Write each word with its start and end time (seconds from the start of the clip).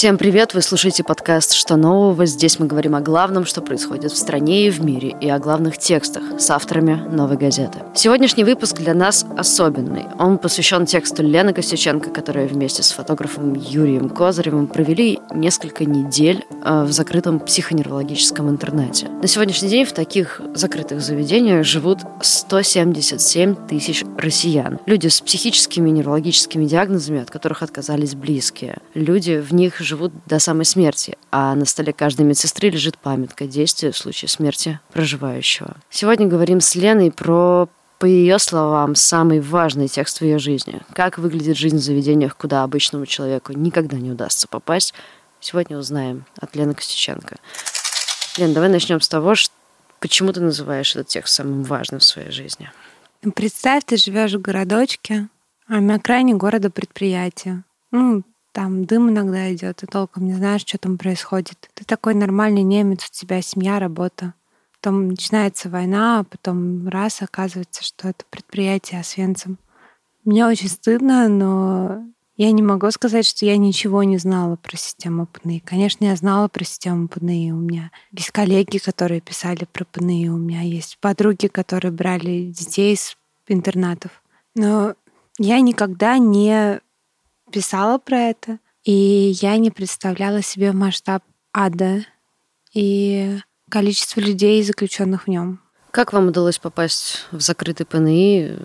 Всем 0.00 0.16
привет! 0.16 0.54
Вы 0.54 0.62
слушаете 0.62 1.04
подкаст 1.04 1.52
«Что 1.52 1.76
нового?». 1.76 2.24
Здесь 2.24 2.58
мы 2.58 2.66
говорим 2.66 2.94
о 2.94 3.02
главном, 3.02 3.44
что 3.44 3.60
происходит 3.60 4.12
в 4.12 4.16
стране 4.16 4.66
и 4.66 4.70
в 4.70 4.82
мире, 4.82 5.14
и 5.20 5.28
о 5.28 5.38
главных 5.38 5.76
текстах 5.76 6.40
с 6.40 6.48
авторами 6.48 6.94
«Новой 6.94 7.36
газеты». 7.36 7.80
Сегодняшний 7.94 8.44
выпуск 8.44 8.78
для 8.78 8.94
нас 8.94 9.26
особенный. 9.36 10.06
Он 10.18 10.38
посвящен 10.38 10.86
тексту 10.86 11.22
Лены 11.22 11.52
Костюченко, 11.52 12.08
которая 12.08 12.48
вместе 12.48 12.82
с 12.82 12.92
фотографом 12.92 13.52
Юрием 13.52 14.08
Козыревым 14.08 14.68
провели 14.68 15.18
несколько 15.34 15.84
недель 15.84 16.46
э, 16.64 16.84
в 16.84 16.92
закрытом 16.92 17.38
психоневрологическом 17.38 18.48
интернете. 18.48 19.06
На 19.20 19.28
сегодняшний 19.28 19.68
день 19.68 19.84
в 19.84 19.92
таких 19.92 20.40
закрытых 20.54 21.02
заведениях 21.02 21.66
живут 21.66 21.98
177 22.22 23.54
тысяч 23.68 24.04
россиян. 24.16 24.78
Люди 24.86 25.08
с 25.08 25.20
психическими 25.20 25.90
и 25.90 25.92
неврологическими 25.92 26.64
диагнозами, 26.64 27.20
от 27.20 27.30
которых 27.30 27.62
отказались 27.62 28.14
близкие. 28.14 28.78
Люди 28.94 29.38
в 29.38 29.52
них 29.52 29.78
до 29.96 30.38
самой 30.38 30.64
смерти, 30.64 31.16
а 31.30 31.54
на 31.54 31.64
столе 31.64 31.92
каждой 31.92 32.26
медсестры 32.26 32.70
лежит 32.70 32.98
памятка 32.98 33.46
действия 33.46 33.90
в 33.92 33.98
случае 33.98 34.28
смерти 34.28 34.80
проживающего. 34.92 35.76
Сегодня 35.90 36.26
говорим 36.26 36.60
с 36.60 36.74
Леной 36.74 37.10
про 37.10 37.68
по 37.98 38.06
ее 38.06 38.38
словам, 38.38 38.94
самый 38.94 39.40
важный 39.40 39.86
текст 39.86 40.20
в 40.20 40.22
ее 40.22 40.38
жизни. 40.38 40.80
Как 40.94 41.18
выглядит 41.18 41.58
жизнь 41.58 41.76
в 41.76 41.82
заведениях, 41.82 42.34
куда 42.34 42.62
обычному 42.62 43.04
человеку 43.04 43.52
никогда 43.52 43.98
не 43.98 44.10
удастся 44.10 44.48
попасть, 44.48 44.94
сегодня 45.38 45.76
узнаем 45.76 46.24
от 46.40 46.56
Лены 46.56 46.72
Костюченко. 46.72 47.36
Лен, 48.38 48.54
давай 48.54 48.70
начнем 48.70 49.02
с 49.02 49.08
того, 49.08 49.34
что, 49.34 49.52
почему 49.98 50.32
ты 50.32 50.40
называешь 50.40 50.96
этот 50.96 51.08
текст 51.08 51.34
самым 51.34 51.62
важным 51.62 52.00
в 52.00 52.04
своей 52.04 52.30
жизни. 52.30 52.70
Представь, 53.34 53.84
ты 53.84 53.98
живешь 53.98 54.32
в 54.32 54.40
городочке, 54.40 55.28
а 55.68 55.80
на 55.80 55.96
окраине 55.96 56.34
города 56.34 56.70
предприятие. 56.70 57.64
Ну, 57.90 58.22
там 58.52 58.84
дым 58.84 59.10
иногда 59.10 59.52
идет, 59.52 59.76
ты 59.76 59.86
толком 59.86 60.26
не 60.26 60.34
знаешь, 60.34 60.62
что 60.62 60.78
там 60.78 60.98
происходит. 60.98 61.70
Ты 61.74 61.84
такой 61.84 62.14
нормальный 62.14 62.62
немец, 62.62 63.06
у 63.06 63.12
тебя 63.12 63.42
семья, 63.42 63.78
работа. 63.78 64.34
Потом 64.80 65.08
начинается 65.08 65.68
война, 65.68 66.20
а 66.20 66.24
потом 66.24 66.88
раз 66.88 67.22
оказывается, 67.22 67.84
что 67.84 68.08
это 68.08 68.24
предприятие 68.30 69.00
Освенцим. 69.00 69.58
Мне 70.24 70.46
очень 70.46 70.68
стыдно, 70.68 71.28
но 71.28 72.04
я 72.36 72.52
не 72.52 72.62
могу 72.62 72.90
сказать, 72.90 73.26
что 73.26 73.44
я 73.44 73.58
ничего 73.58 74.02
не 74.02 74.16
знала 74.16 74.56
про 74.56 74.76
систему 74.76 75.26
ПНИ. 75.26 75.60
Конечно, 75.60 76.06
я 76.06 76.16
знала 76.16 76.48
про 76.48 76.64
систему 76.64 77.08
ПНИ. 77.08 77.52
У 77.52 77.58
меня 77.58 77.90
есть 78.12 78.30
коллеги, 78.30 78.78
которые 78.78 79.20
писали 79.20 79.66
про 79.70 79.84
ПНИ. 79.84 80.30
У 80.30 80.38
меня 80.38 80.62
есть 80.62 80.96
подруги, 80.98 81.48
которые 81.48 81.92
брали 81.92 82.46
детей 82.46 82.94
из 82.94 83.16
интернатов. 83.46 84.22
Но 84.54 84.94
я 85.38 85.60
никогда 85.60 86.16
не 86.16 86.80
писала 87.50 87.98
про 87.98 88.18
это, 88.18 88.58
и 88.84 88.92
я 89.40 89.56
не 89.58 89.70
представляла 89.70 90.42
себе 90.42 90.72
масштаб 90.72 91.22
ада 91.52 92.04
и 92.72 93.38
количество 93.68 94.20
людей, 94.20 94.62
заключенных 94.62 95.24
в 95.24 95.28
нем. 95.28 95.60
Как 95.90 96.12
вам 96.12 96.28
удалось 96.28 96.58
попасть 96.58 97.26
в 97.32 97.40
закрытый 97.40 97.84
ПНИ, 97.84 98.56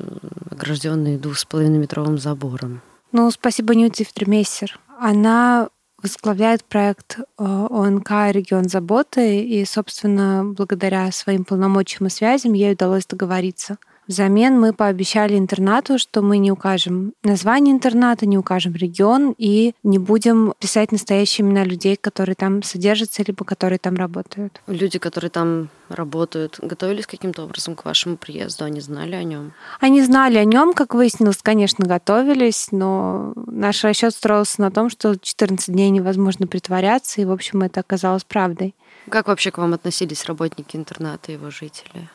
огражденный 0.52 1.18
двух 1.18 1.38
с 1.40 1.46
половиной 1.46 1.80
метровым 1.80 2.18
забором? 2.18 2.82
Ну, 3.12 3.30
спасибо 3.32 3.74
Нюте 3.74 4.06
Фтремейсер. 4.06 4.80
Она 5.00 5.70
возглавляет 6.02 6.64
проект 6.64 7.18
э, 7.18 7.24
ОНК 7.40 8.12
«Регион 8.32 8.70
заботы», 8.70 9.42
и, 9.42 9.66
собственно, 9.66 10.44
благодаря 10.46 11.12
своим 11.12 11.46
полномочиям 11.46 12.08
и 12.08 12.10
связям 12.12 12.54
ей 12.54 12.74
удалось 12.74 13.08
договориться— 13.08 13.78
Взамен 14.08 14.60
мы 14.60 14.72
пообещали 14.72 15.38
интернату, 15.38 15.98
что 15.98 16.22
мы 16.22 16.38
не 16.38 16.52
укажем 16.52 17.14
название 17.24 17.74
интерната, 17.74 18.26
не 18.26 18.38
укажем 18.38 18.74
регион 18.74 19.34
и 19.38 19.74
не 19.84 19.98
будем 19.98 20.54
писать 20.60 20.92
настоящие 20.92 21.46
имена 21.46 21.64
людей, 21.64 21.96
которые 21.96 22.36
там 22.36 22.62
содержатся, 22.62 23.24
либо 23.26 23.44
которые 23.44 23.80
там 23.80 23.96
работают. 23.96 24.62
Люди, 24.68 25.00
которые 25.00 25.32
там 25.32 25.70
работают, 25.90 26.60
готовились 26.62 27.08
каким-то 27.08 27.44
образом 27.44 27.76
к 27.76 27.86
вашему 27.86 28.18
приезду? 28.18 28.66
Они 28.66 28.80
знали 28.80 29.16
о 29.16 29.24
нем? 29.24 29.54
Они 29.80 30.04
знали 30.04 30.38
о 30.38 30.46
нем, 30.46 30.74
как 30.74 30.94
выяснилось, 30.94 31.40
конечно, 31.42 31.86
готовились, 31.86 32.68
но 32.72 33.34
наш 33.36 33.84
расчет 33.84 34.14
строился 34.14 34.62
на 34.62 34.72
том, 34.72 34.90
что 34.90 35.16
14 35.18 35.74
дней 35.74 35.90
невозможно 35.90 36.46
притворяться, 36.46 37.22
и, 37.22 37.26
в 37.26 37.32
общем, 37.32 37.64
это 37.64 37.80
оказалось 37.80 38.24
правдой. 38.24 38.76
Как 39.10 39.28
вообще 39.28 39.52
к 39.52 39.58
вам 39.58 39.74
относились 39.74 40.26
работники 40.26 40.76
интерната 40.76 41.32
и 41.32 41.36
его 41.36 41.50
жители? 41.50 42.10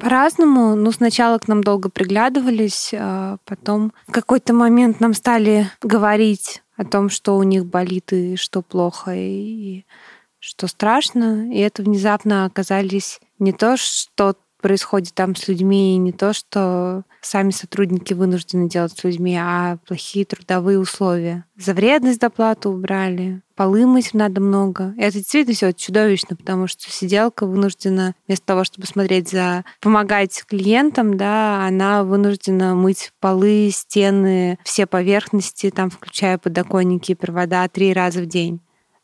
По-разному. 0.00 0.74
Ну, 0.74 0.92
сначала 0.92 1.38
к 1.38 1.48
нам 1.48 1.62
долго 1.62 1.88
приглядывались, 1.88 2.92
а 2.96 3.36
потом 3.44 3.92
в 4.08 4.12
какой-то 4.12 4.52
момент 4.52 5.00
нам 5.00 5.14
стали 5.14 5.70
говорить 5.82 6.62
о 6.76 6.84
том, 6.84 7.10
что 7.10 7.36
у 7.36 7.42
них 7.42 7.66
болит 7.66 8.12
и 8.12 8.36
что 8.36 8.62
плохо, 8.62 9.12
и 9.14 9.84
что 10.38 10.66
страшно. 10.66 11.52
И 11.52 11.58
это 11.58 11.82
внезапно 11.82 12.46
оказались 12.46 13.20
не 13.38 13.52
то, 13.52 13.76
что 13.76 14.36
происходит 14.60 15.14
там 15.14 15.34
с 15.34 15.48
людьми, 15.48 15.96
не 15.96 16.12
то, 16.12 16.32
что 16.32 17.02
сами 17.20 17.50
сотрудники 17.50 18.14
вынуждены 18.14 18.68
делать 18.68 18.96
с 18.96 19.04
людьми, 19.04 19.36
а 19.40 19.78
плохие 19.86 20.24
трудовые 20.24 20.78
условия. 20.78 21.44
За 21.56 21.74
вредность 21.74 22.20
доплату 22.20 22.70
убрали, 22.70 23.42
полы 23.56 23.86
мыть 23.86 24.14
надо 24.14 24.40
много. 24.40 24.94
И 24.96 25.02
это 25.02 25.18
действительно 25.18 25.54
все 25.54 25.72
чудовищно, 25.72 26.36
потому 26.36 26.66
что 26.66 26.90
сиделка 26.90 27.46
вынуждена 27.46 28.14
вместо 28.26 28.46
того, 28.46 28.64
чтобы 28.64 28.86
смотреть 28.86 29.28
за, 29.28 29.64
помогать 29.80 30.44
клиентам, 30.46 31.16
да, 31.16 31.66
она 31.66 32.04
вынуждена 32.04 32.74
мыть 32.74 33.12
полы, 33.20 33.70
стены, 33.72 34.58
все 34.64 34.86
поверхности, 34.86 35.70
там, 35.70 35.90
включая 35.90 36.38
подоконники 36.38 37.12
и 37.12 37.14
провода, 37.16 37.68
три 37.68 37.92
раза 37.92 38.22
в 38.22 38.26
день. 38.26 38.60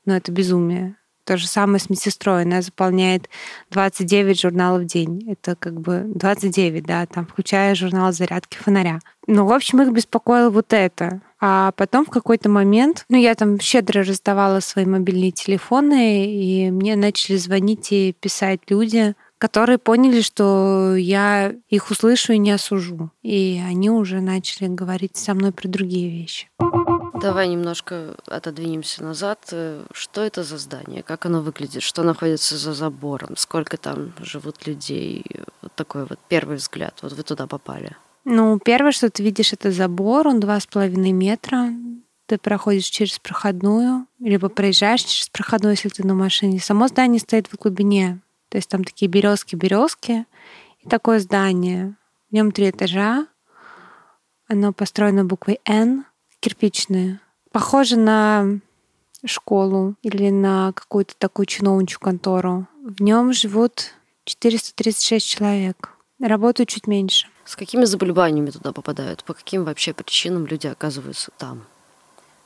Но 0.06 0.16
это 0.16 0.32
безумие. 0.32 0.96
То 1.26 1.37
же 1.37 1.48
самое 1.48 1.81
с 1.81 1.91
медсестрой. 1.91 2.42
Она 2.42 2.62
заполняет 2.62 3.28
29 3.72 4.41
журналов 4.41 4.82
в 4.82 4.87
день. 4.87 5.28
Это 5.28 5.56
как 5.56 5.81
бы 5.81 6.04
29, 6.06 6.87
да, 6.87 7.04
там, 7.06 7.26
включая 7.26 7.75
журнал 7.75 8.12
зарядки 8.12 8.56
фонаря. 8.56 9.00
Ну, 9.26 9.44
в 9.44 9.53
общем, 9.53 9.82
их 9.82 9.91
беспокоило 9.91 10.50
вот 10.50 10.72
это. 10.72 11.20
А 11.41 11.72
потом 11.72 12.06
в 12.06 12.10
какой-то 12.10 12.48
момент, 12.48 13.04
ну, 13.09 13.19
я 13.19 13.34
там 13.34 13.59
щедро 13.59 14.04
раздавала 14.04 14.60
свои 14.60 14.86
мобильные 14.86 15.32
телефоны, 15.32 16.32
и 16.32 16.70
мне 16.70 16.94
начали 16.94 17.36
звонить 17.36 17.91
и 17.91 18.15
писать 18.19 18.60
люди, 18.69 19.15
которые 19.38 19.78
поняли, 19.78 20.20
что 20.20 20.94
я 20.94 21.53
их 21.69 21.91
услышу 21.91 22.34
и 22.34 22.38
не 22.38 22.53
осужу. 22.53 23.10
И 23.25 23.60
они 23.66 23.91
уже 23.91 24.20
начали 24.20 24.69
говорить 24.69 25.16
со 25.16 25.34
мной 25.34 25.50
про 25.50 25.69
другие 25.69 26.09
вещи. 26.09 26.48
Давай 27.21 27.49
немножко 27.49 28.16
отодвинемся 28.27 29.03
назад. 29.03 29.53
Что 29.93 30.22
это 30.22 30.43
за 30.43 30.59
здание? 30.59 31.03
Как 31.03 31.27
оно 31.27 31.41
выглядит? 31.41 31.82
Что 31.82 32.03
находится 32.03 32.56
за 32.56 32.72
забором? 32.72 33.37
Сколько 33.37 33.77
там 33.77 34.12
живут 34.21 34.66
людей? 34.66 35.25
Вот 35.62 35.72
такой 35.75 36.04
вот 36.06 36.19
первый 36.28 36.56
взгляд. 36.56 36.99
Вот 37.03 37.12
вы 37.12 37.22
туда 37.22 37.47
попали. 37.47 37.97
Ну, 38.25 38.59
первое, 38.59 38.93
что 38.93 39.09
ты 39.10 39.22
видишь, 39.22 39.53
это 39.53 39.71
забор. 39.71 40.28
Он 40.28 40.41
два 40.41 40.59
с 40.59 40.66
половиной 40.66 41.12
метра. 41.12 41.71
Ты 42.27 42.38
проходишь 42.38 42.87
через 42.87 43.19
проходную, 43.21 44.06
либо 44.19 44.48
проезжаешь 44.48 45.04
через 45.04 45.28
проходную, 45.28 45.72
если 45.75 45.88
ты 45.88 46.04
на 46.04 46.15
машине. 46.15 46.59
Само 46.59 46.88
здание 46.88 47.21
стоит 47.21 47.47
в 47.47 47.56
глубине. 47.56 48.21
То 48.48 48.59
есть 48.59 48.69
там 48.69 48.83
такие 48.83 49.09
березки-березки. 49.09 50.27
И 50.81 50.88
такое 50.88 51.21
здание. 51.21 51.97
В 52.31 52.34
нем 52.34 52.50
три 52.50 52.71
этажа. 52.71 53.28
Оно 54.48 54.72
построено 54.72 55.25
буквой 55.25 55.60
«Н», 55.65 56.04
кирпичные. 56.41 57.20
Похоже 57.52 57.97
на 57.97 58.60
школу 59.24 59.94
или 60.02 60.30
на 60.30 60.72
какую-то 60.72 61.14
такую 61.19 61.47
чиновничью 61.47 62.00
контору. 62.00 62.66
В 62.82 63.02
нем 63.02 63.32
живут 63.32 63.92
436 64.24 65.26
человек. 65.26 65.91
Работают 66.20 66.70
чуть 66.70 66.86
меньше. 66.86 67.28
С 67.44 67.56
какими 67.56 67.84
заболеваниями 67.84 68.50
туда 68.50 68.72
попадают? 68.72 69.24
По 69.24 69.34
каким 69.34 69.65
вообще 69.65 69.92
причинам 69.92 70.47
люди 70.47 70.66
оказываются 70.66 71.30
там? 71.38 71.65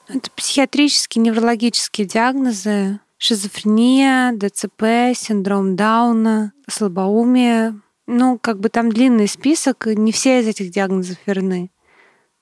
Это 0.09 0.31
психиатрические, 0.33 1.23
неврологические 1.23 2.07
диагнозы. 2.07 3.01
Шизофрения, 3.17 4.33
ДЦП, 4.33 5.15
синдром 5.15 5.77
Дауна, 5.77 6.53
слабоумие. 6.69 7.79
Ну, 8.07 8.39
как 8.39 8.59
бы 8.59 8.71
там 8.71 8.91
длинный 8.91 9.29
список, 9.29 9.87
не 9.87 10.11
все 10.11 10.41
из 10.41 10.49
этих 10.49 10.71
диагнозов 10.71 11.17
верны. 11.27 11.71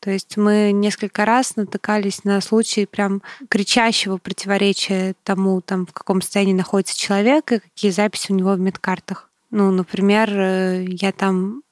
То 0.01 0.11
есть 0.11 0.37
мы 0.37 0.71
несколько 0.73 1.25
раз 1.25 1.57
натыкались 1.57 2.25
на 2.25 2.41
случаи 2.41 2.85
прям 2.85 3.23
кричащего 3.49 4.17
противоречия 4.19 5.15
тому, 5.25 5.61
там, 5.61 5.87
в 5.87 5.93
каком 5.93 6.23
состоянии 6.23 6.53
находится 6.53 6.97
человек 6.97 7.53
и 7.53 7.59
какие 7.59 7.91
записи 7.91 8.31
у 8.31 8.35
него 8.35 8.53
в 8.53 8.61
медкартах. 8.61 9.29
Ну, 9.51 9.71
например, 9.71 10.31
э, 10.31 10.85
я 10.89 11.11
там 11.11 11.63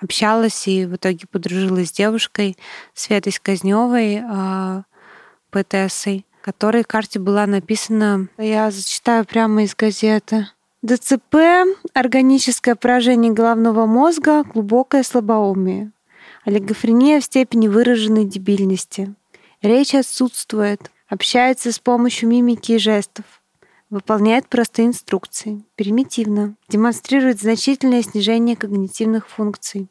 общалась 0.00 0.66
и 0.68 0.84
в 0.84 0.96
итоге 0.96 1.26
подружилась 1.30 1.88
с 1.88 1.92
девушкой 1.92 2.56
Светой 2.94 3.32
Сказневой, 3.32 4.22
а, 4.22 4.84
ПТСой, 5.50 6.24
которой 6.42 6.84
карте 6.84 7.18
была 7.18 7.46
написана, 7.46 8.28
я 8.38 8.70
зачитаю 8.70 9.24
прямо 9.24 9.62
из 9.64 9.74
газеты. 9.74 10.48
ДЦП, 10.82 11.36
органическое 11.92 12.74
поражение 12.74 13.32
головного 13.32 13.84
мозга, 13.84 14.44
глубокое 14.44 15.02
слабоумие 15.02 15.92
олигофрения 16.44 17.20
в 17.20 17.24
степени 17.24 17.68
выраженной 17.68 18.24
дебильности. 18.24 19.14
Речь 19.62 19.94
отсутствует. 19.94 20.90
общается 21.08 21.72
с 21.72 21.78
помощью 21.78 22.28
мимики 22.28 22.72
и 22.72 22.78
жестов, 22.78 23.24
выполняет 23.90 24.48
простые 24.48 24.86
инструкции, 24.86 25.64
примитивно, 25.74 26.54
демонстрирует 26.68 27.40
значительное 27.40 28.02
снижение 28.02 28.56
когнитивных 28.56 29.28
функций, 29.28 29.88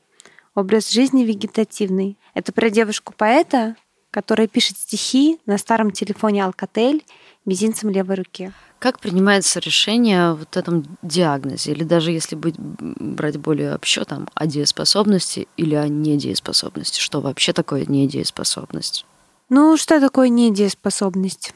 образ 0.55 0.89
жизни 0.89 1.25
вегетативный. 1.25 2.17
Это 2.33 2.53
про 2.53 2.69
девушку-поэта, 2.69 3.75
которая 4.11 4.47
пишет 4.47 4.77
стихи 4.77 5.39
на 5.45 5.57
старом 5.57 5.91
телефоне 5.91 6.41
Alcatel 6.41 7.03
мизинцем 7.49 7.89
левой 7.89 8.15
руки. 8.15 8.51
Как 8.79 8.99
принимается 8.99 9.59
решение 9.59 10.29
о 10.29 10.35
вот 10.35 10.55
этом 10.55 10.85
диагнозе? 11.01 11.71
Или 11.71 11.83
даже 11.83 12.11
если 12.11 12.35
быть, 12.35 12.55
брать 12.57 13.37
более 13.37 13.75
общо, 13.75 14.05
там, 14.05 14.29
о 14.35 14.47
дееспособности 14.47 15.47
или 15.57 15.75
о 15.75 15.87
недееспособности? 15.87 17.01
Что 17.01 17.19
вообще 17.19 17.51
такое 17.51 17.85
недееспособность? 17.85 19.05
Ну, 19.49 19.75
что 19.75 19.99
такое 19.99 20.29
недееспособность? 20.29 21.53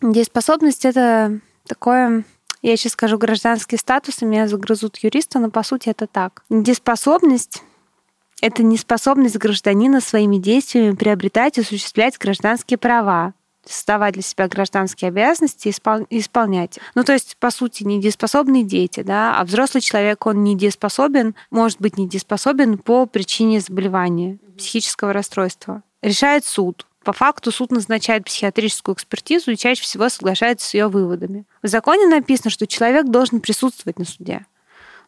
Дееспособность— 0.00 0.84
это 0.84 1.40
такое 1.66 2.24
я 2.64 2.78
сейчас 2.78 2.92
скажу 2.92 3.18
гражданский 3.18 3.76
статус, 3.76 4.22
и 4.22 4.24
меня 4.24 4.48
загрызут 4.48 4.96
юристы, 4.96 5.38
но 5.38 5.50
по 5.50 5.62
сути 5.62 5.90
это 5.90 6.06
так. 6.06 6.44
Недееспособность— 6.48 7.62
это 8.40 8.62
неспособность 8.62 9.36
гражданина 9.36 10.00
своими 10.00 10.38
действиями 10.38 10.94
приобретать 10.94 11.58
и 11.58 11.60
осуществлять 11.60 12.16
гражданские 12.16 12.78
права, 12.78 13.34
создавать 13.66 14.14
для 14.14 14.22
себя 14.22 14.48
гражданские 14.48 15.08
обязанности 15.08 15.68
и 15.68 16.18
исполнять. 16.18 16.78
Ну, 16.94 17.04
то 17.04 17.12
есть, 17.12 17.36
по 17.38 17.50
сути, 17.50 17.82
недееспособные 17.84 18.64
дети, 18.64 19.02
да, 19.02 19.38
а 19.38 19.44
взрослый 19.44 19.80
человек, 19.80 20.26
он 20.26 20.44
недееспособен, 20.44 21.34
может 21.50 21.80
быть 21.80 21.96
недееспособен 21.98 22.78
по 22.78 23.06
причине 23.06 23.60
заболевания, 23.60 24.38
психического 24.56 25.12
расстройства. 25.12 25.82
Решает 26.02 26.44
суд. 26.44 26.86
По 27.04 27.12
факту 27.12 27.52
суд 27.52 27.70
назначает 27.70 28.24
психиатрическую 28.24 28.94
экспертизу 28.94 29.50
и 29.50 29.56
чаще 29.56 29.82
всего 29.82 30.08
соглашается 30.08 30.68
с 30.68 30.74
ее 30.74 30.88
выводами. 30.88 31.44
В 31.62 31.68
законе 31.68 32.06
написано, 32.06 32.50
что 32.50 32.66
человек 32.66 33.06
должен 33.06 33.40
присутствовать 33.40 33.98
на 33.98 34.06
суде. 34.06 34.46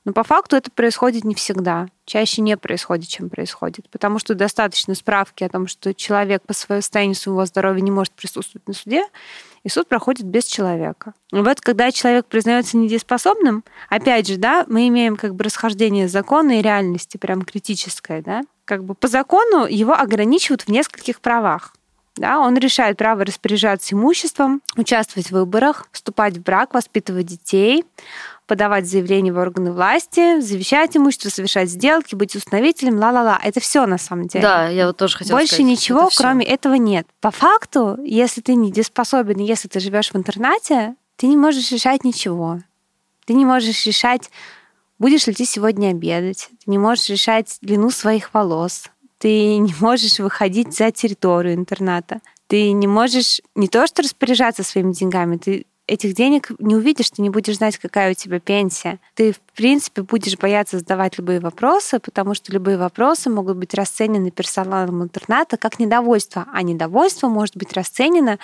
Но 0.07 0.13
по 0.13 0.23
факту 0.23 0.55
это 0.55 0.71
происходит 0.71 1.25
не 1.25 1.35
всегда. 1.35 1.89
Чаще 2.05 2.41
не 2.41 2.57
происходит, 2.57 3.09
чем 3.09 3.29
происходит. 3.29 3.91
Потому 3.91 4.21
что 4.21 4.37
достаточно 4.37 4.95
справки 4.95 5.43
о 5.43 5.49
том, 5.49 5.67
что 5.67 5.93
человек 5.93 6.43
по 6.47 6.55
своему 6.55 6.81
состоянию 6.81 7.17
своего 7.17 7.45
здоровья 7.45 7.81
не 7.81 7.91
может 7.91 8.13
присутствовать 8.13 8.69
на 8.69 8.73
суде, 8.73 9.05
и 9.65 9.69
суд 9.69 9.89
проходит 9.89 10.25
без 10.25 10.45
человека. 10.45 11.13
Вот 11.33 11.61
когда 11.61 11.91
человек 11.91 12.27
признается 12.27 12.77
недееспособным, 12.77 13.65
опять 13.89 14.29
же, 14.29 14.37
да, 14.37 14.65
мы 14.69 14.87
имеем 14.87 15.17
как 15.17 15.35
бы 15.35 15.43
расхождение 15.43 16.07
закона 16.07 16.61
и 16.61 16.63
реальности, 16.63 17.17
прям 17.17 17.43
критическое, 17.43 18.23
да, 18.23 18.43
как 18.65 18.85
бы 18.85 18.95
по 18.95 19.09
закону 19.09 19.67
его 19.67 19.93
ограничивают 19.93 20.63
в 20.63 20.69
нескольких 20.69 21.21
правах. 21.21 21.75
Да, 22.17 22.41
он 22.41 22.57
решает 22.57 22.97
право 22.97 23.25
распоряжаться 23.25 23.95
имуществом, 23.95 24.63
участвовать 24.77 25.29
в 25.29 25.33
выборах, 25.33 25.87
вступать 25.93 26.39
в 26.39 26.43
брак, 26.43 26.73
воспитывать 26.73 27.27
детей, 27.27 27.85
подавать 28.47 28.87
заявления 28.87 29.33
в 29.33 29.39
органы 29.39 29.73
власти, 29.73 30.41
завещать 30.41 30.97
имущество, 30.97 31.29
совершать 31.29 31.69
сделки, 31.69 32.15
быть 32.15 32.35
установителем, 32.35 32.99
ла-ла-ла. 32.99 33.39
Это 33.43 33.61
все 33.61 33.87
на 33.87 33.99
самом 33.99 34.29
деле. 34.29 34.43
Да, 34.43 34.69
я 34.69 34.87
вот 34.87 34.97
тоже 34.97 35.19
хотела 35.19 35.37
Больше 35.37 35.55
сказать, 35.55 35.67
ничего, 35.67 36.07
это 36.07 36.17
кроме 36.17 36.47
этого, 36.47 36.75
нет. 36.75 37.07
По 37.21 37.31
факту, 37.31 37.99
если 38.03 38.41
ты 38.41 38.55
недееспособен, 38.55 39.39
если 39.39 39.69
ты 39.69 39.81
живешь 39.81 40.11
в 40.11 40.17
интернате, 40.17 40.95
ты 41.17 41.27
не 41.27 41.37
можешь 41.37 41.71
решать 41.71 42.05
ничего. 42.05 42.61
Ты 43.27 43.35
не 43.35 43.45
можешь 43.45 43.85
решать, 43.85 44.31
будешь 44.99 45.27
ли 45.27 45.35
ты 45.35 45.45
сегодня 45.45 45.91
обедать. 45.91 46.49
Ты 46.65 46.71
не 46.71 46.79
можешь 46.79 47.09
решать 47.09 47.59
длину 47.61 47.91
своих 47.91 48.33
волос 48.33 48.85
ты 49.19 49.57
не 49.57 49.75
можешь 49.81 50.19
выходить 50.19 50.77
за 50.77 50.91
территорию 50.91 51.55
интерната. 51.55 52.21
Ты 52.47 52.73
не 52.73 52.87
можешь 52.87 53.41
не 53.55 53.69
то 53.69 53.87
что 53.87 54.03
распоряжаться 54.03 54.63
своими 54.63 54.93
деньгами, 54.93 55.37
ты 55.37 55.67
этих 55.87 56.15
денег 56.15 56.51
не 56.59 56.75
увидишь, 56.75 57.11
ты 57.11 57.23
не 57.23 57.31
будешь 57.31 57.57
знать, 57.57 57.79
какая 57.79 58.11
у 58.11 58.15
тебя 58.15 58.41
пенсия. 58.41 58.99
Ты, 59.15 59.33
в 59.33 59.41
принципе, 59.55 60.03
будешь 60.03 60.37
бояться 60.37 60.79
задавать 60.79 61.19
любые 61.19 61.41
вопросы, 61.41 62.01
потому 62.01 62.35
что 62.35 62.53
любые 62.53 62.77
вопросы 62.77 63.31
могут 63.31 63.57
быть 63.57 63.75
расценены 63.75 64.31
персоналом 64.31 65.05
интерната 65.05 65.57
как 65.57 65.79
недовольство, 65.79 66.47
а 66.53 66.63
недовольство 66.63 67.29
может 67.29 67.57
быть 67.57 67.73
расценено 67.73 68.39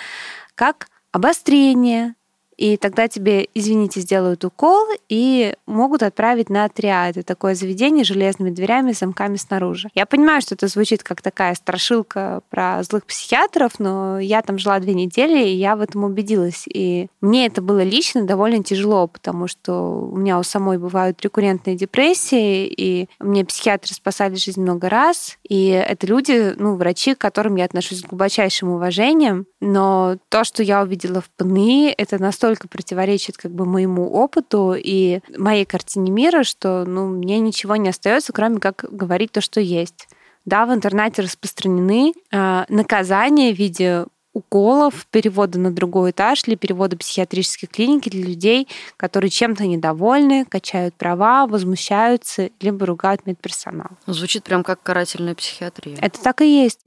как 0.55 0.87
обострение, 1.11 2.15
и 2.63 2.77
тогда 2.77 3.09
тебе, 3.09 3.49
извините, 3.53 3.99
сделают 3.99 4.45
укол 4.45 4.87
и 5.09 5.53
могут 5.65 6.01
отправить 6.01 6.49
на 6.49 6.69
триад. 6.69 7.17
Это 7.17 7.27
такое 7.27 7.55
заведение 7.55 8.05
с 8.05 8.07
железными 8.07 8.51
дверями, 8.51 8.93
замками 8.93 9.35
снаружи. 9.35 9.89
Я 9.93 10.05
понимаю, 10.05 10.41
что 10.41 10.55
это 10.55 10.69
звучит 10.69 11.03
как 11.03 11.21
такая 11.21 11.55
страшилка 11.55 12.39
про 12.49 12.81
злых 12.83 13.05
психиатров, 13.05 13.79
но 13.79 14.17
я 14.17 14.41
там 14.41 14.57
жила 14.57 14.79
две 14.79 14.93
недели, 14.93 15.45
и 15.45 15.57
я 15.57 15.75
в 15.75 15.81
этом 15.81 16.05
убедилась. 16.05 16.63
И 16.73 17.07
мне 17.19 17.47
это 17.47 17.61
было 17.61 17.83
лично 17.83 18.25
довольно 18.25 18.63
тяжело, 18.63 19.07
потому 19.07 19.49
что 19.49 20.09
у 20.09 20.15
меня 20.15 20.39
у 20.39 20.43
самой 20.43 20.77
бывают 20.77 21.19
рекуррентные 21.19 21.75
депрессии, 21.75 22.65
и 22.65 23.09
мне 23.19 23.43
психиатры 23.43 23.93
спасали 23.93 24.35
жизнь 24.35 24.61
много 24.61 24.87
раз. 24.87 25.37
И 25.43 25.67
это 25.67 26.07
люди, 26.07 26.53
ну, 26.55 26.77
врачи, 26.77 27.13
к 27.13 27.17
которым 27.17 27.57
я 27.57 27.65
отношусь 27.65 27.99
с 27.99 28.03
глубочайшим 28.03 28.69
уважением. 28.69 29.47
Но 29.59 30.15
то, 30.29 30.45
что 30.45 30.63
я 30.63 30.81
увидела 30.81 31.19
в 31.19 31.29
ПНИ, 31.31 31.93
это 31.97 32.21
настолько 32.21 32.52
настолько 32.53 32.67
противоречит 32.67 33.37
как 33.37 33.51
бы 33.51 33.65
моему 33.65 34.11
опыту 34.11 34.75
и 34.77 35.21
моей 35.37 35.65
картине 35.65 36.11
мира, 36.11 36.43
что 36.43 36.85
ну, 36.85 37.07
мне 37.07 37.39
ничего 37.39 37.75
не 37.75 37.89
остается, 37.89 38.31
кроме 38.31 38.59
как 38.59 38.85
говорить 38.89 39.31
то, 39.31 39.41
что 39.41 39.59
есть. 39.59 40.07
Да, 40.45 40.65
в 40.65 40.73
интернете 40.73 41.21
распространены 41.21 42.13
э, 42.31 42.65
наказания 42.69 43.53
в 43.53 43.57
виде 43.57 44.05
уколов, 44.33 45.05
перевода 45.11 45.59
на 45.59 45.71
другой 45.71 46.11
этаж 46.11 46.43
или 46.47 46.55
перевода 46.55 46.97
психиатрической 46.97 47.69
клиники 47.71 48.09
для 48.09 48.23
людей, 48.23 48.67
которые 48.97 49.29
чем-то 49.29 49.65
недовольны, 49.65 50.45
качают 50.45 50.95
права, 50.95 51.47
возмущаются, 51.47 52.49
либо 52.59 52.85
ругают 52.85 53.25
медперсонал. 53.25 53.91
Звучит 54.05 54.43
прям 54.43 54.63
как 54.63 54.81
карательная 54.83 55.35
психиатрия. 55.35 55.97
Это 56.01 56.21
так 56.21 56.41
и 56.41 56.63
есть. 56.63 56.79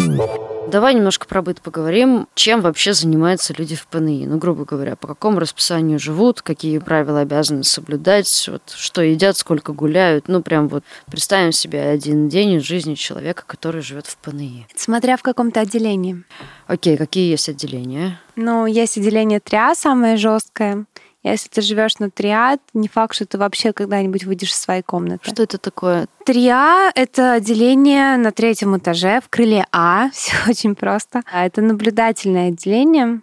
Давай 0.69 0.95
немножко 0.95 1.27
про 1.27 1.43
быт 1.43 1.61
поговорим. 1.63 2.27
Чем 2.35 2.61
вообще 2.61 2.93
занимаются 2.93 3.55
люди 3.57 3.77
в 3.77 3.87
ПНИ? 3.87 4.27
Ну, 4.27 4.37
грубо 4.39 4.65
говоря, 4.65 4.97
по 4.97 5.07
какому 5.07 5.39
расписанию 5.39 6.01
живут, 6.01 6.43
какие 6.43 6.79
правила 6.79 7.21
обязаны 7.21 7.63
соблюдать, 7.63 8.49
вот, 8.51 8.63
что 8.75 9.01
едят, 9.01 9.37
сколько 9.37 9.73
гуляют. 9.73 10.27
Ну, 10.27 10.43
прям 10.43 10.67
вот 10.69 10.83
представим 11.09 11.53
себе 11.53 11.83
один 11.83 12.29
день 12.29 12.55
из 12.55 12.63
жизни 12.63 12.95
человека, 12.95 13.45
который 13.47 13.81
живет 13.81 14.07
в 14.07 14.17
ПНИ. 14.17 14.67
Смотря 14.75 15.17
в 15.17 15.23
каком-то 15.23 15.61
отделении. 15.61 16.25
Окей, 16.67 16.97
какие 16.97 17.31
есть 17.31 17.49
отделения? 17.49 18.21
Ну, 18.35 18.67
есть 18.67 18.99
отделение 18.99 19.39
ТРИА, 19.39 19.75
самое 19.77 20.17
жесткое. 20.17 20.85
Если 21.31 21.49
ты 21.49 21.61
живешь 21.61 21.99
на 21.99 22.09
триад, 22.09 22.61
не 22.73 22.89
факт, 22.89 23.15
что 23.15 23.27
ты 23.27 23.37
вообще 23.37 23.73
когда-нибудь 23.73 24.25
выйдешь 24.25 24.51
из 24.51 24.59
своей 24.59 24.83
комнаты. 24.83 25.29
Что 25.29 25.43
это 25.43 25.59
такое? 25.59 26.07
Триа— 26.25 26.93
это 26.95 27.33
отделение 27.33 28.17
на 28.17 28.31
третьем 28.31 28.77
этаже 28.79 29.21
в 29.21 29.29
крыле 29.29 29.67
А. 29.73 30.09
Все 30.13 30.37
очень 30.49 30.75
просто. 30.75 31.23
А 31.33 31.45
Это 31.45 31.63
наблюдательное 31.63 32.49
отделение. 32.49 33.21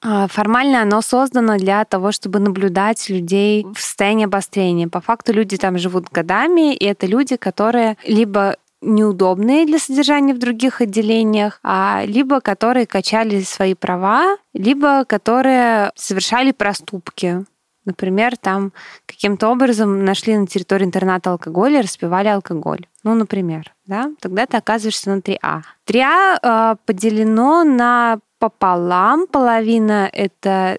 А, 0.00 0.28
формально 0.28 0.82
оно 0.82 1.00
создано 1.00 1.56
для 1.56 1.84
того, 1.84 2.12
чтобы 2.12 2.38
наблюдать 2.38 3.08
людей 3.08 3.64
в 3.64 3.80
состоянии 3.80 4.26
обострения. 4.26 4.86
По 4.86 5.00
факту 5.00 5.32
люди 5.32 5.56
там 5.56 5.78
живут 5.78 6.08
годами, 6.10 6.74
и 6.74 6.84
это 6.84 7.06
люди, 7.06 7.36
которые 7.36 7.96
либо 8.04 8.56
неудобные 8.80 9.66
для 9.66 9.78
содержания 9.78 10.34
в 10.34 10.38
других 10.38 10.80
отделениях, 10.80 11.60
а 11.62 12.02
либо 12.04 12.40
которые 12.40 12.86
качали 12.86 13.40
свои 13.40 13.74
права, 13.74 14.36
либо 14.52 15.04
которые 15.04 15.92
совершали 15.94 16.52
проступки. 16.52 17.44
Например, 17.84 18.36
там 18.36 18.72
каким-то 19.06 19.48
образом 19.48 20.04
нашли 20.04 20.36
на 20.36 20.46
территории 20.46 20.84
интерната 20.84 21.30
алкоголь 21.30 21.72
и 21.72 21.80
распивали 21.80 22.28
алкоголь. 22.28 22.86
Ну, 23.02 23.14
например, 23.14 23.72
да, 23.86 24.10
тогда 24.20 24.44
ты 24.44 24.58
оказываешься 24.58 25.08
на 25.08 25.20
3А. 25.20 25.62
3А 25.86 26.38
э, 26.42 26.76
поделено 26.84 27.64
на 27.64 28.18
пополам. 28.38 29.26
Половина— 29.26 30.08
это 30.12 30.78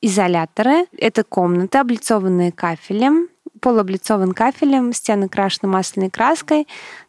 изоляторы, 0.00 0.86
это 0.96 1.22
комнаты, 1.22 1.78
облицованные 1.78 2.52
кафелем, 2.52 3.28
пол 3.60 3.78
облицован 3.78 4.32
кафелем, 4.32 4.92
стены 4.92 5.28
крашены 5.28 5.70
масляной 5.70 6.10
краской, 6.10 6.66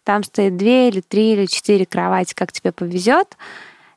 там 0.09 0.23
стоит 0.23 0.57
две 0.57 0.89
или 0.89 1.01
три 1.01 1.33
или 1.33 1.45
четыре 1.45 1.85
кровати, 1.85 2.33
как 2.33 2.51
тебе 2.51 2.71
повезет 2.71 3.37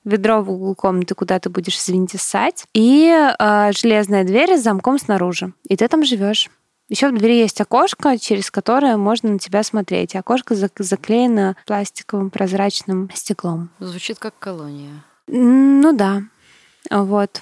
ведро 0.04 0.42
в 0.42 0.50
углу 0.50 0.74
комнаты, 0.74 1.14
куда 1.14 1.38
ты 1.38 1.48
будешь, 1.48 1.78
извините, 1.78 2.18
ссать, 2.18 2.66
и 2.74 3.08
э, 3.08 3.70
железная 3.72 4.22
дверь 4.22 4.58
с 4.58 4.62
замком 4.62 4.98
снаружи. 4.98 5.54
И 5.70 5.74
ты 5.74 5.88
там 5.88 6.04
живешь. 6.04 6.50
Еще 6.90 7.08
в 7.08 7.16
двери 7.16 7.36
есть 7.36 7.58
окошко, 7.62 8.18
через 8.18 8.50
которое 8.50 8.98
можно 8.98 9.30
на 9.30 9.38
тебя 9.38 9.62
смотреть. 9.62 10.14
Окошко 10.14 10.54
заклеено 10.54 11.56
пластиковым 11.64 12.28
прозрачным 12.28 13.08
стеклом. 13.14 13.70
Звучит 13.78 14.18
как 14.18 14.38
колония. 14.38 15.02
Ну 15.28 15.96
да. 15.96 16.24
Вот. 16.90 17.40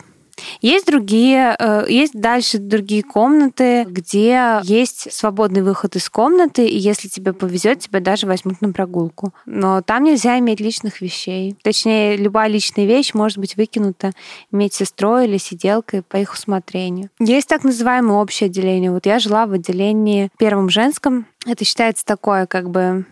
Есть 0.60 0.86
другие, 0.86 1.56
э, 1.58 1.84
есть 1.88 2.12
дальше 2.14 2.58
другие 2.58 3.02
комнаты, 3.02 3.84
где 3.88 4.60
есть 4.62 5.12
свободный 5.12 5.62
выход 5.62 5.96
из 5.96 6.08
комнаты, 6.08 6.66
и 6.66 6.76
если 6.76 7.08
тебе 7.08 7.32
повезет, 7.32 7.80
тебя 7.80 8.00
даже 8.00 8.26
возьмут 8.26 8.60
на 8.60 8.72
прогулку. 8.72 9.32
Но 9.46 9.82
там 9.82 10.04
нельзя 10.04 10.38
иметь 10.38 10.60
личных 10.60 11.00
вещей. 11.00 11.56
Точнее, 11.62 12.16
любая 12.16 12.48
личная 12.48 12.86
вещь 12.86 13.14
может 13.14 13.38
быть 13.38 13.56
выкинута 13.56 14.12
медсестрой 14.50 15.26
или 15.26 15.38
сиделкой 15.38 16.02
по 16.02 16.16
их 16.16 16.32
усмотрению. 16.32 17.10
Есть 17.18 17.48
так 17.48 17.64
называемое 17.64 18.18
общее 18.18 18.46
отделение. 18.48 18.90
Вот 18.90 19.06
я 19.06 19.18
жила 19.18 19.46
в 19.46 19.52
отделении 19.52 20.30
первом 20.38 20.70
женском. 20.70 21.26
Это 21.46 21.64
считается 21.64 22.04
такое, 22.04 22.46
как 22.46 22.70
бы 22.70 23.06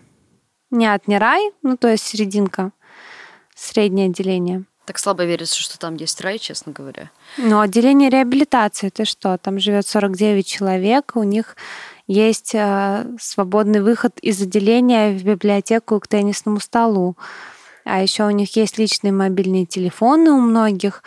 не 0.70 0.86
от 0.86 1.08
не 1.08 1.18
рай, 1.18 1.50
ну 1.62 1.76
то 1.76 1.88
есть 1.88 2.04
серединка, 2.04 2.72
среднее 3.54 4.08
отделение. 4.08 4.64
Так 4.88 4.98
слабо 4.98 5.26
верится, 5.26 5.60
что 5.60 5.78
там 5.78 5.96
есть 5.96 6.18
рай, 6.22 6.38
честно 6.38 6.72
говоря. 6.72 7.10
Ну, 7.36 7.60
отделение 7.60 8.08
реабилитации, 8.08 8.88
ты 8.88 9.04
что? 9.04 9.36
Там 9.36 9.58
живет 9.58 9.86
49 9.86 10.46
человек, 10.46 11.12
у 11.14 11.24
них 11.24 11.58
есть 12.06 12.54
э, 12.54 13.04
свободный 13.20 13.82
выход 13.82 14.18
из 14.20 14.40
отделения 14.40 15.10
в 15.10 15.22
библиотеку 15.22 16.00
к 16.00 16.08
теннисному 16.08 16.58
столу. 16.58 17.18
А 17.84 18.00
еще 18.00 18.24
у 18.24 18.30
них 18.30 18.56
есть 18.56 18.78
личные 18.78 19.12
мобильные 19.12 19.66
телефоны 19.66 20.30
у 20.30 20.40
многих. 20.40 21.02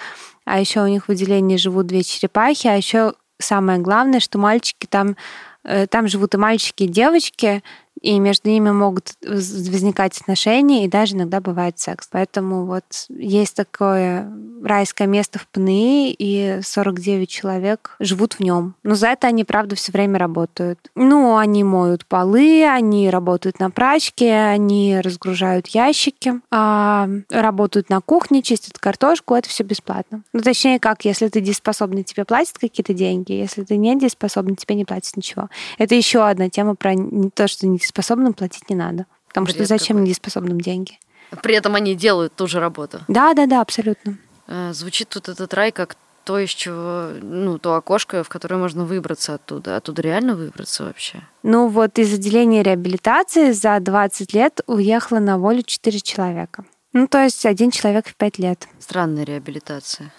А 0.46 0.60
еще 0.60 0.82
у 0.82 0.88
них 0.88 1.08
в 1.08 1.12
отделении 1.12 1.58
живут 1.58 1.88
две 1.88 2.04
черепахи. 2.04 2.68
А 2.68 2.76
еще 2.76 3.16
самое 3.40 3.80
главное, 3.80 4.20
что 4.20 4.38
мальчики 4.38 4.86
там, 4.86 5.18
э, 5.64 5.88
там 5.88 6.08
живут 6.08 6.36
и 6.36 6.38
мальчики, 6.38 6.84
и 6.84 6.88
девочки, 6.88 7.64
и 8.00 8.20
между 8.20 8.50
ними 8.50 8.72
могут 8.72 9.14
возникать 9.22 10.20
отношения, 10.20 10.86
и 10.86 10.90
даже 10.90 11.16
иногда 11.16 11.40
бывает 11.42 11.80
секс. 11.80 12.08
Поэтому 12.12 12.66
вот 12.66 12.84
есть 13.10 13.56
такое 13.56 14.32
райское 14.64 15.08
место 15.08 15.40
в 15.40 15.48
ПНИ, 15.48 16.16
и 16.18 16.60
49 16.64 17.30
человек 17.30 17.96
живут 18.00 18.34
в 18.34 18.40
нем. 18.40 18.76
Но 18.84 18.96
за 18.96 19.10
это 19.10 19.28
они, 19.28 19.44
правда, 19.44 19.76
все 19.76 19.92
время 19.92 20.20
работают. 20.20 20.80
Ну, 20.96 21.38
они 21.38 21.64
моют 21.64 22.06
полы, 22.06 22.66
они 22.66 23.10
работают 23.10 23.60
на 23.60 23.70
прачке, 23.70 24.34
они 24.34 25.00
разгружают 25.00 25.68
ящики, 25.68 26.42
а 26.52 27.08
работают 27.30 27.90
на 27.90 28.02
кухне, 28.02 28.42
чистят 28.42 28.78
картошку, 28.80 29.36
это 29.36 29.50
все 29.50 29.64
бесплатно. 29.64 30.24
Ну, 30.34 30.42
точнее, 30.42 30.80
как, 30.80 31.06
если 31.06 31.28
ты 31.28 31.42
дееспособный, 31.42 32.04
тебе 32.04 32.26
платят 32.26 32.58
какие-то 32.58 32.94
деньги, 32.94 33.34
если 33.34 33.64
ты 33.64 33.78
не 33.78 33.98
дееспособный, 33.98 34.56
тебе 34.56 34.76
не 34.76 34.86
платят 34.86 35.16
ничего. 35.18 35.50
Это 35.78 35.96
еще 35.96 36.28
одна 36.28 36.50
тема 36.50 36.76
про 36.76 36.96
то, 37.34 37.48
что 37.48 37.68
не 37.68 37.80
недееспособным 37.82 38.34
платить 38.34 38.70
не 38.70 38.76
надо. 38.76 39.06
Потому 39.28 39.46
Бред 39.46 39.56
что 39.56 39.66
зачем 39.66 39.96
какой. 39.98 40.02
недееспособным 40.02 40.62
деньги? 40.62 41.00
При 41.42 41.56
этом 41.56 41.76
они 41.76 41.96
делают 41.96 42.36
ту 42.36 42.48
же 42.48 42.60
работу. 42.60 43.02
Да, 43.08 43.34
да, 43.34 43.46
да, 43.46 43.62
абсолютно. 43.62 44.18
Э, 44.48 44.74
звучит 44.74 45.10
тут 45.10 45.30
этот 45.30 45.54
рай 45.54 45.72
как 45.72 45.96
то, 46.24 46.38
из 46.38 46.50
чего, 46.50 47.10
ну, 47.22 47.58
то 47.58 47.76
окошко, 47.76 48.24
в 48.24 48.30
которое 48.30 48.58
можно 48.58 48.86
выбраться 48.86 49.34
оттуда. 49.36 49.78
Оттуда 49.78 50.02
реально 50.02 50.36
выбраться 50.36 50.84
вообще? 50.84 51.22
Ну, 51.44 51.68
вот 51.68 51.98
из 51.98 52.14
отделения 52.14 52.62
реабилитации 52.64 53.52
за 53.52 53.80
20 53.80 54.34
лет 54.34 54.62
уехало 54.68 55.20
на 55.20 55.38
волю 55.38 55.64
4 55.64 56.00
человека. 56.02 56.66
Ну, 56.94 57.08
то 57.08 57.24
есть 57.24 57.46
один 57.46 57.72
человек 57.72 58.08
в 58.08 58.16
5 58.16 58.38
лет. 58.40 58.68
Странная 58.80 59.24
реабилитация. 59.24 60.12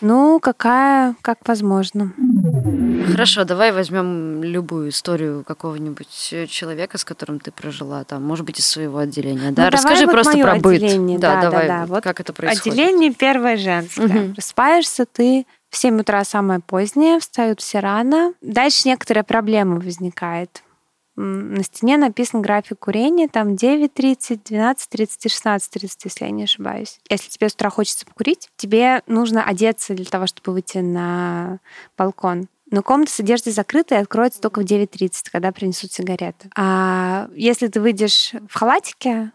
Ну, 0.00 0.40
какая, 0.40 1.16
как 1.20 1.38
возможно. 1.46 2.12
Хорошо, 3.10 3.44
давай 3.44 3.72
возьмем 3.72 4.42
любую 4.42 4.90
историю 4.90 5.44
какого-нибудь 5.44 6.08
человека, 6.48 6.98
с 6.98 7.04
которым 7.04 7.40
ты 7.40 7.50
прожила, 7.50 8.04
там, 8.04 8.22
может 8.22 8.44
быть, 8.44 8.58
из 8.58 8.66
своего 8.66 8.98
отделения. 8.98 9.50
Ну, 9.50 9.54
да, 9.54 9.70
расскажи 9.70 10.06
вот 10.06 10.12
просто 10.12 10.38
про 10.38 10.56
быт. 10.56 10.82
Отделение. 10.82 11.18
Да, 11.18 11.36
да, 11.36 11.40
давай, 11.42 11.68
да, 11.68 11.80
да. 11.80 11.86
Вот 11.86 12.02
как 12.02 12.20
это 12.20 12.32
происходит. 12.32 12.78
Отделение 12.78 13.12
первое 13.12 13.56
женское. 13.56 14.06
Угу. 14.06 14.34
Просыпаешься 14.34 15.06
ты 15.06 15.46
в 15.70 15.76
7 15.76 16.00
утра 16.00 16.24
самое 16.24 16.60
позднее, 16.60 17.18
встают 17.20 17.60
все 17.60 17.80
рано. 17.80 18.34
Дальше 18.42 18.88
некоторая 18.88 19.24
проблема 19.24 19.76
возникает 19.76 20.62
на 21.22 21.62
стене 21.62 21.96
написан 21.96 22.42
график 22.42 22.80
курения, 22.80 23.28
там 23.28 23.54
9.30, 23.54 24.42
12.30 24.42 25.08
и 25.22 25.28
16.30, 25.28 25.90
если 26.04 26.24
я 26.24 26.30
не 26.30 26.44
ошибаюсь. 26.44 27.00
Если 27.08 27.30
тебе 27.30 27.48
с 27.48 27.54
утра 27.54 27.70
хочется 27.70 28.04
покурить, 28.06 28.50
тебе 28.56 29.02
нужно 29.06 29.44
одеться 29.44 29.94
для 29.94 30.06
того, 30.06 30.26
чтобы 30.26 30.52
выйти 30.52 30.78
на 30.78 31.58
балкон. 31.96 32.48
Но 32.70 32.82
комната 32.82 33.12
с 33.12 33.20
одеждой 33.20 33.52
закрыта 33.52 33.96
и 33.96 33.98
откроется 33.98 34.40
только 34.40 34.60
в 34.60 34.64
9.30, 34.64 35.26
когда 35.30 35.52
принесут 35.52 35.92
сигареты. 35.92 36.50
А 36.56 37.28
если 37.34 37.68
ты 37.68 37.80
выйдешь 37.80 38.32
в 38.48 38.54
халатике, 38.54 39.32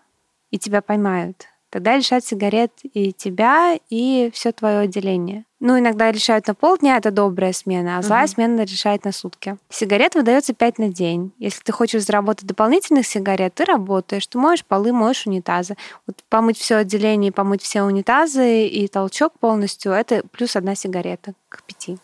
и 0.50 0.58
тебя 0.58 0.82
поймают, 0.82 1.48
тогда 1.78 1.96
лишат 1.96 2.26
сигарет 2.26 2.72
и 2.82 3.14
тебя, 3.14 3.78
и 3.92 4.32
все 4.34 4.52
твое 4.52 4.80
отделение. 4.80 5.44
Ну, 5.60 5.78
иногда 5.78 6.12
решают 6.12 6.48
на 6.48 6.56
полдня, 6.56 6.98
это 6.98 7.12
добрая 7.12 7.54
смена, 7.54 8.00
а 8.00 8.02
злая 8.02 8.24
угу. 8.24 8.32
смена 8.32 8.62
решает 8.62 9.06
на 9.06 9.12
сутки. 9.12 9.58
Сигарет 9.70 10.16
выдается 10.16 10.56
5 10.56 10.80
на 10.80 10.90
день. 10.90 11.32
Если 11.38 11.62
ты 11.62 11.72
хочешь 11.72 12.04
заработать 12.04 12.48
дополнительных 12.48 13.06
сигарет, 13.06 13.54
ты 13.54 13.66
работаешь, 13.66 14.26
ты 14.26 14.40
моешь 14.40 14.66
полы, 14.66 14.92
моешь 14.92 15.28
унитазы. 15.28 15.76
Вот 16.08 16.18
помыть 16.30 16.58
все 16.58 16.78
отделение, 16.78 17.32
помыть 17.32 17.62
все 17.62 17.84
унитазы 17.84 18.66
и 18.66 18.88
толчок 18.88 19.34
полностью, 19.40 19.92
это 19.92 20.24
плюс 20.32 20.56
одна 20.56 20.74
сигарета 20.74 21.34
к 21.48 21.62
пяти. 21.62 22.00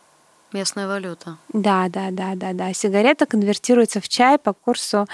Местная 0.51 0.87
валюта. 0.87 1.37
Да, 1.51 1.87
да, 1.89 2.11
да, 2.11 2.35
да, 2.35 2.53
да. 2.53 2.73
Сигарета 2.73 3.25
конвертируется 3.25 4.01
в 4.01 4.07
чай 4.07 4.37
по 4.37 4.53
курсу 4.53 5.07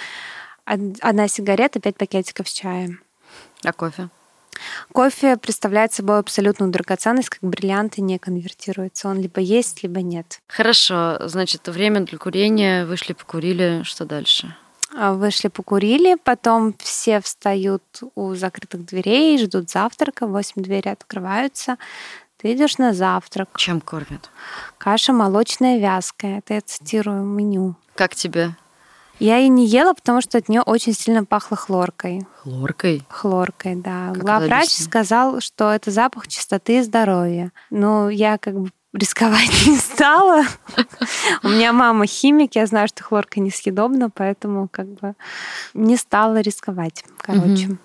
одна 0.66 1.30
сигарета, 1.30 1.80
пять 1.80 1.96
пакетиков 1.96 2.50
чаем. 2.52 3.00
А 3.64 3.72
кофе? 3.72 4.10
Кофе 4.92 5.38
представляет 5.38 5.94
собой 5.94 6.20
абсолютную 6.20 6.72
драгоценность, 6.72 7.30
как 7.30 7.42
бриллианты 7.42 8.02
не 8.02 8.18
конвертируется. 8.18 9.10
Он 9.10 9.20
либо 9.20 9.40
есть, 9.42 9.84
либо 9.84 10.02
нет. 10.02 10.42
Хорошо, 10.48 11.18
значит, 11.28 11.68
время 11.68 12.02
для 12.02 12.18
курения, 12.18 12.86
вышли, 12.86 13.14
покурили, 13.14 13.82
что 13.84 14.06
дальше? 14.06 14.56
А, 14.98 15.14
вышли, 15.14 15.50
покурили, 15.50 16.16
потом 16.24 16.74
все 16.80 17.22
встают 17.22 17.84
у 18.16 18.34
закрытых 18.36 18.86
дверей, 18.86 19.38
ждут 19.38 19.70
завтрака, 19.70 20.26
восемь 20.26 20.64
двери 20.64 20.90
открываются, 20.90 21.78
ты 22.42 22.54
идешь 22.54 22.78
на 22.78 22.94
завтрак. 22.94 23.50
Чем 23.58 23.82
кормят? 23.82 24.30
Каша 24.78 25.12
молочная 25.12 25.78
вязкая. 25.78 26.38
Это 26.38 26.54
я 26.54 26.62
цитирую 26.62 27.24
меню. 27.26 27.76
Как 27.96 28.16
тебе? 28.16 28.56
Я 29.20 29.40
и 29.40 29.50
не 29.50 29.68
ела, 29.68 29.94
потому 29.94 30.22
что 30.22 30.38
от 30.38 30.50
нее 30.50 30.62
очень 30.62 30.94
сильно 30.94 31.26
пахло 31.26 31.58
хлоркой. 31.58 32.26
Хлоркой? 32.42 33.04
Хлоркой, 33.10 33.76
да. 33.76 34.12
Как 34.14 34.18
Главврач 34.18 34.70
сказал, 34.70 35.42
что 35.42 35.72
это 35.72 35.92
запах 35.92 36.28
чистоты 36.28 36.80
и 36.80 36.82
здоровья. 36.82 37.52
Ну, 37.70 38.10
я 38.10 38.38
как 38.38 38.60
бы 38.60 38.72
рисковать 38.94 39.52
не 39.68 39.78
стала. 39.78 40.44
У 41.44 41.50
меня 41.50 41.74
мама 41.74 42.06
химик, 42.06 42.56
я 42.56 42.66
знаю, 42.66 42.88
что 42.88 43.04
хлорка 43.04 43.40
несъедобна, 43.40 44.10
поэтому 44.10 44.68
как 44.70 44.88
бы 44.88 45.16
не 45.74 45.98
стала 45.98 46.40
рисковать. 46.40 47.04
Короче. 47.18 47.78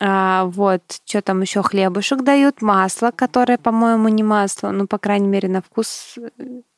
А, 0.00 0.46
вот, 0.46 0.82
что 1.04 1.22
там 1.22 1.42
еще 1.42 1.62
хлебушек 1.62 2.22
дают, 2.22 2.60
масло, 2.60 3.12
которое, 3.14 3.56
по-моему, 3.56 4.08
не 4.08 4.24
масло, 4.24 4.70
ну, 4.70 4.88
по 4.88 4.98
крайней 4.98 5.28
мере, 5.28 5.48
на 5.48 5.62
вкус 5.62 6.16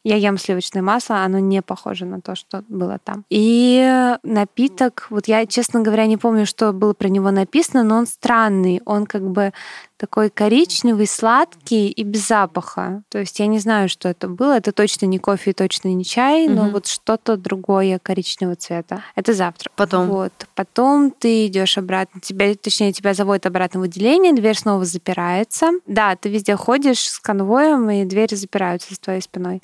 я 0.05 0.17
ем 0.17 0.37
сливочное 0.37 0.83
масло, 0.83 1.25
оно 1.25 1.39
не 1.39 1.63
похоже 1.63 2.05
на 2.05 2.21
то, 2.21 2.35
что 2.35 2.63
было 2.69 2.99
там. 3.03 3.25
И 3.31 4.17
напиток, 4.23 5.07
вот 5.09 5.29
я, 5.29 5.47
честно 5.47 5.81
говоря, 5.81 6.07
не 6.07 6.19
помню, 6.19 6.45
что 6.45 6.73
было 6.73 6.93
про 6.93 7.09
него 7.09 7.31
написано, 7.31 7.83
но 7.83 7.97
он 7.97 8.07
странный. 8.07 8.83
Он 8.85 9.07
как 9.07 9.23
бы 9.23 9.53
такой 9.97 10.29
коричневый, 10.29 11.07
сладкий 11.07 11.89
и 11.89 12.03
без 12.03 12.29
запаха. 12.29 13.03
То 13.09 13.19
есть 13.19 13.39
я 13.41 13.47
не 13.47 13.59
знаю, 13.59 13.89
что 13.89 14.09
это 14.09 14.29
было. 14.29 14.59
Это 14.59 14.73
точно 14.73 15.07
не 15.07 15.19
кофе 15.19 15.53
и 15.53 15.55
точно 15.55 15.89
не 15.89 16.05
чай, 16.05 16.47
угу. 16.47 16.55
но 16.55 16.69
вот 16.69 16.87
что-то 16.87 17.39
другое 17.39 17.99
коричневого 17.99 18.57
цвета. 18.57 19.03
Это 19.15 19.33
завтра. 19.33 19.71
Потом? 19.77 20.09
Вот. 20.09 20.33
Потом 20.55 21.11
ты 21.11 21.47
идешь 21.47 21.79
обратно. 21.79 22.21
Тебя, 22.21 22.55
точнее, 22.55 22.93
тебя 22.93 23.15
заводят 23.15 23.47
обратно 23.47 23.81
в 23.81 23.85
отделение, 23.85 24.35
дверь 24.35 24.59
снова 24.59 24.85
запирается. 24.85 25.71
Да, 25.87 26.17
ты 26.17 26.29
везде 26.29 26.57
ходишь 26.57 27.09
с 27.09 27.19
конвоем, 27.19 27.89
и 27.89 28.05
двери 28.05 28.35
запираются 28.35 28.93
за 28.93 29.01
твоей 29.01 29.23
спиной 29.23 29.63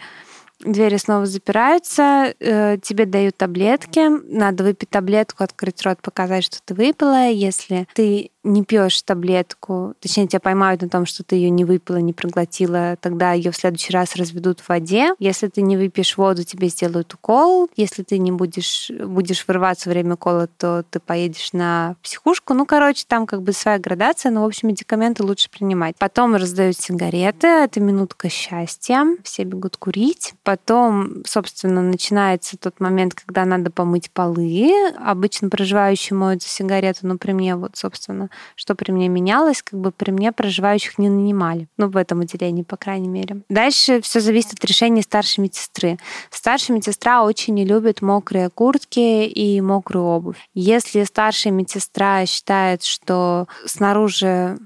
двери 0.64 0.96
снова 0.96 1.26
запираются, 1.26 2.34
э, 2.38 2.78
тебе 2.82 3.06
дают 3.06 3.36
таблетки, 3.36 4.08
надо 4.32 4.64
выпить 4.64 4.90
таблетку, 4.90 5.44
открыть 5.44 5.82
рот, 5.82 6.00
показать, 6.02 6.44
что 6.44 6.58
ты 6.64 6.74
выпила. 6.74 7.28
Если 7.28 7.86
ты 7.94 8.30
не 8.42 8.64
пьешь 8.64 9.02
таблетку, 9.02 9.94
точнее, 10.00 10.26
тебя 10.26 10.40
поймают 10.40 10.82
на 10.82 10.88
том, 10.88 11.04
что 11.04 11.22
ты 11.22 11.36
ее 11.36 11.50
не 11.50 11.64
выпила, 11.64 11.98
не 11.98 12.12
проглотила, 12.12 12.96
тогда 13.00 13.32
ее 13.32 13.50
в 13.50 13.56
следующий 13.56 13.92
раз 13.92 14.16
разведут 14.16 14.60
в 14.60 14.68
воде. 14.68 15.14
Если 15.18 15.48
ты 15.48 15.60
не 15.62 15.76
выпьешь 15.76 16.16
воду, 16.16 16.44
тебе 16.44 16.68
сделают 16.68 17.12
укол. 17.12 17.68
Если 17.76 18.02
ты 18.02 18.18
не 18.18 18.32
будешь, 18.32 18.90
будешь 18.90 19.46
вырываться 19.46 19.88
во 19.88 19.92
время 19.92 20.14
укола, 20.14 20.46
то 20.46 20.84
ты 20.90 21.00
поедешь 21.00 21.52
на 21.52 21.96
психушку. 22.02 22.54
Ну, 22.54 22.64
короче, 22.64 23.04
там 23.06 23.26
как 23.26 23.42
бы 23.42 23.52
своя 23.52 23.78
градация, 23.78 24.32
но, 24.32 24.42
в 24.42 24.46
общем, 24.46 24.68
медикаменты 24.68 25.22
лучше 25.22 25.50
принимать. 25.50 25.96
Потом 25.98 26.34
раздают 26.34 26.76
сигареты, 26.76 27.46
это 27.46 27.80
минутка 27.80 28.30
счастья, 28.30 29.04
все 29.22 29.44
бегут 29.44 29.76
курить. 29.76 30.34
Потом, 30.44 31.24
собственно, 31.26 31.82
начинается 31.82 32.56
тот 32.56 32.80
момент, 32.80 33.14
когда 33.14 33.44
надо 33.44 33.70
помыть 33.70 34.10
полы. 34.10 34.72
Обычно 34.98 35.50
проживающие 35.50 36.16
моют 36.16 36.42
за 36.42 36.48
сигарету, 36.48 37.06
но 37.06 37.18
при 37.18 37.32
мне 37.32 37.54
вот, 37.56 37.76
собственно, 37.76 38.29
что 38.54 38.74
при 38.74 38.92
мне 38.92 39.08
менялось, 39.08 39.62
как 39.62 39.78
бы 39.78 39.90
при 39.90 40.10
мне 40.10 40.32
проживающих 40.32 40.98
не 40.98 41.08
нанимали. 41.08 41.68
Ну, 41.76 41.88
в 41.88 41.96
этом 41.96 42.20
отделении, 42.20 42.62
по 42.62 42.76
крайней 42.76 43.08
мере. 43.08 43.42
Дальше 43.48 44.00
все 44.00 44.20
зависит 44.20 44.54
от 44.54 44.64
решения 44.64 45.02
старшей 45.02 45.40
медсестры. 45.40 45.98
Старшая 46.30 46.76
медсестра 46.76 47.24
очень 47.24 47.54
не 47.54 47.64
любит 47.64 48.02
мокрые 48.02 48.50
куртки 48.50 49.26
и 49.26 49.60
мокрую 49.60 50.04
обувь. 50.04 50.48
Если 50.54 51.04
старшая 51.04 51.52
медсестра 51.52 52.26
считает, 52.26 52.84
что 52.84 53.46
снаружи 53.64 54.58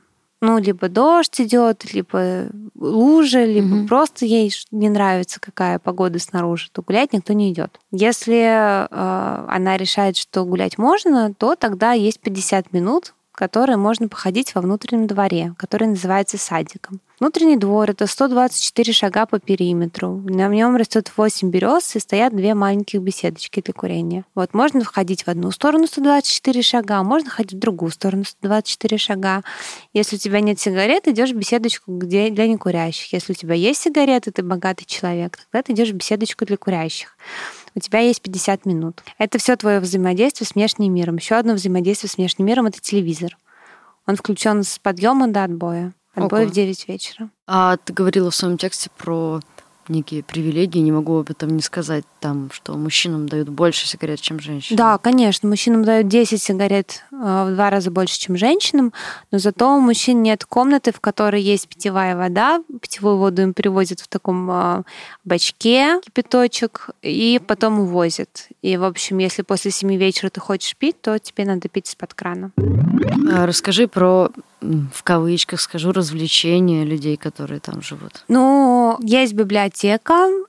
ну, 0.44 0.58
либо 0.58 0.90
дождь 0.90 1.40
идет, 1.40 1.94
либо 1.94 2.48
лужа, 2.74 3.44
либо 3.44 3.76
угу. 3.76 3.88
просто 3.88 4.26
ей 4.26 4.52
не 4.70 4.90
нравится, 4.90 5.40
какая 5.40 5.78
погода 5.78 6.18
снаружи, 6.18 6.68
то 6.70 6.82
гулять 6.82 7.14
никто 7.14 7.32
не 7.32 7.50
идет. 7.50 7.80
Если 7.90 8.42
э, 8.42 8.86
она 8.90 9.78
решает, 9.78 10.18
что 10.18 10.44
гулять 10.44 10.76
можно, 10.76 11.32
то 11.32 11.56
тогда 11.56 11.92
есть 11.92 12.20
50 12.20 12.74
минут, 12.74 13.14
которые 13.34 13.76
можно 13.76 14.08
походить 14.08 14.54
во 14.54 14.60
внутреннем 14.60 15.06
дворе, 15.06 15.54
который 15.58 15.88
называется 15.88 16.38
садиком. 16.38 17.00
Внутренний 17.20 17.56
двор— 17.56 17.90
это 17.90 18.06
124 18.06 18.92
шага 18.92 19.26
по 19.26 19.38
периметру. 19.38 20.20
На 20.24 20.48
нем 20.48 20.76
растет 20.76 21.12
8 21.16 21.48
берез 21.48 21.94
и 21.96 22.00
стоят 22.00 22.34
две 22.34 22.54
маленьких 22.54 23.00
беседочки 23.00 23.60
для 23.60 23.72
курения. 23.72 24.24
Вот 24.34 24.52
можно 24.52 24.82
входить 24.82 25.22
в 25.22 25.28
одну 25.28 25.50
сторону 25.50 25.86
124 25.86 26.62
шага, 26.62 27.02
можно 27.02 27.30
ходить 27.30 27.54
в 27.54 27.60
другую 27.60 27.92
сторону 27.92 28.24
124 28.24 28.98
шага. 28.98 29.42
Если 29.92 30.16
у 30.16 30.18
тебя 30.18 30.40
нет 30.40 30.58
сигарет, 30.58 31.06
идешь 31.06 31.30
в 31.30 31.36
беседочку 31.36 31.96
где 31.96 32.30
для 32.30 32.46
некурящих. 32.46 33.12
Если 33.12 33.32
у 33.32 33.36
тебя 33.36 33.54
есть 33.54 33.80
сигареты, 33.80 34.30
ты 34.30 34.42
богатый 34.42 34.84
человек, 34.84 35.38
тогда 35.50 35.62
ты 35.62 35.72
идешь 35.72 35.90
в 35.90 35.94
беседочку 35.94 36.44
для 36.44 36.56
курящих 36.56 37.16
у 37.74 37.80
тебя 37.80 38.00
есть 38.00 38.22
50 38.22 38.66
минут. 38.66 39.02
Это 39.18 39.38
все 39.38 39.56
твое 39.56 39.80
взаимодействие 39.80 40.46
с 40.46 40.54
внешним 40.54 40.94
миром. 40.94 41.16
Еще 41.16 41.34
одно 41.34 41.54
взаимодействие 41.54 42.10
с 42.10 42.16
внешним 42.16 42.46
миром 42.46 42.66
это 42.66 42.80
телевизор. 42.80 43.36
Он 44.06 44.16
включен 44.16 44.62
с 44.62 44.78
подъема 44.78 45.28
до 45.28 45.44
отбоя. 45.44 45.92
Отбой 46.14 46.42
Ого. 46.42 46.50
в 46.50 46.54
9 46.54 46.88
вечера. 46.88 47.30
А 47.46 47.76
ты 47.76 47.92
говорила 47.92 48.30
в 48.30 48.36
своем 48.36 48.56
тексте 48.56 48.90
про 48.96 49.40
некие 49.88 50.22
привилегии, 50.22 50.78
не 50.78 50.92
могу 50.92 51.18
об 51.18 51.30
этом 51.30 51.56
не 51.56 51.62
сказать, 51.62 52.04
там, 52.20 52.50
что 52.52 52.74
мужчинам 52.74 53.28
дают 53.28 53.48
больше 53.48 53.86
сигарет, 53.86 54.20
чем 54.20 54.40
женщинам. 54.40 54.76
Да, 54.78 54.98
конечно, 54.98 55.48
мужчинам 55.48 55.84
дают 55.84 56.08
10 56.08 56.40
сигарет 56.42 57.04
э, 57.12 57.16
в 57.16 57.54
два 57.54 57.70
раза 57.70 57.90
больше, 57.90 58.18
чем 58.18 58.36
женщинам, 58.36 58.92
но 59.30 59.38
зато 59.38 59.76
у 59.76 59.80
мужчин 59.80 60.22
нет 60.22 60.44
комнаты, 60.44 60.92
в 60.92 61.00
которой 61.00 61.42
есть 61.42 61.68
питьевая 61.68 62.16
вода, 62.16 62.62
питьевую 62.80 63.18
воду 63.18 63.42
им 63.42 63.54
привозят 63.54 64.00
в 64.00 64.08
таком 64.08 64.50
э, 64.50 64.82
бачке, 65.24 66.00
кипяточек, 66.00 66.90
и 67.02 67.40
потом 67.46 67.80
увозят. 67.80 68.48
И, 68.62 68.76
в 68.76 68.84
общем, 68.84 69.18
если 69.18 69.42
после 69.42 69.70
7 69.70 69.94
вечера 69.96 70.30
ты 70.30 70.40
хочешь 70.40 70.76
пить, 70.76 71.00
то 71.00 71.18
тебе 71.18 71.44
надо 71.44 71.68
пить 71.68 71.88
из-под 71.88 72.14
крана. 72.14 72.52
А 73.30 73.46
расскажи 73.46 73.88
про 73.88 74.30
в 74.92 75.02
кавычках 75.02 75.60
скажу, 75.60 75.92
развлечения 75.92 76.84
людей, 76.84 77.16
которые 77.16 77.60
там 77.60 77.82
живут? 77.82 78.24
Ну, 78.28 78.98
есть 79.02 79.34
библиотека. 79.34 79.73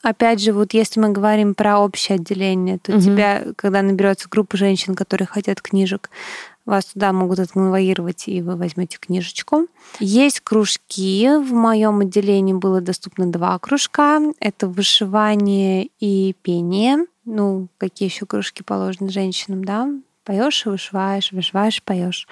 Опять 0.04 0.42
же, 0.42 0.54
вот 0.54 0.74
если 0.74 1.00
мы 1.00 1.10
говорим 1.10 1.56
про 1.56 1.80
общее 1.80 2.16
отделение, 2.16 2.78
то 2.80 2.94
угу. 2.94 3.02
тебя, 3.02 3.44
когда 3.56 3.82
наберется 3.82 4.30
группа 4.30 4.58
женщин, 4.58 4.96
которые 4.96 5.28
хотят 5.28 5.62
книжек, 5.62 6.10
вас 6.66 6.86
туда 6.86 7.14
могут 7.14 7.40
отконвоировать, 7.40 8.28
и 8.28 8.42
вы 8.42 8.56
возьмете 8.56 8.98
книжечку. 9.00 9.68
Есть 10.00 10.40
кружки. 10.40 11.28
В 11.38 11.54
моем 11.54 12.00
отделении 12.00 12.54
было 12.54 12.82
доступно 12.82 13.32
два 13.32 13.58
кружка. 13.60 14.20
Это 14.40 14.68
вышивание 14.68 15.90
и 16.00 16.36
пение. 16.42 17.06
Ну, 17.24 17.68
какие 17.78 18.10
еще 18.10 18.26
кружки 18.26 18.64
положены 18.64 19.10
женщинам, 19.10 19.64
да? 19.64 19.90
Поешь 20.26 20.66
и 20.66 20.70
вышиваешь, 20.70 21.32
вышиваешь, 21.32 21.84
поешь. 21.84 22.28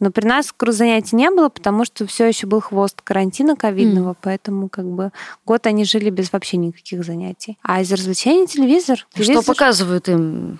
Но 0.00 0.10
при 0.10 0.26
нас 0.26 0.52
занятий 0.58 1.14
не 1.14 1.30
было, 1.30 1.48
потому 1.48 1.84
что 1.84 2.04
все 2.06 2.26
еще 2.26 2.48
был 2.48 2.60
хвост 2.60 3.00
карантина 3.02 3.54
ковидного, 3.54 4.12
mm. 4.12 4.16
поэтому 4.20 4.68
как 4.68 4.84
бы 4.84 5.12
год 5.46 5.66
они 5.68 5.84
жили 5.84 6.10
без 6.10 6.32
вообще 6.32 6.56
никаких 6.56 7.04
занятий. 7.04 7.56
А 7.62 7.80
из 7.80 7.92
развлечений 7.92 8.48
телевизор. 8.48 9.06
телевизор... 9.14 9.42
Что 9.42 9.52
показывают 9.52 10.08
им? 10.08 10.58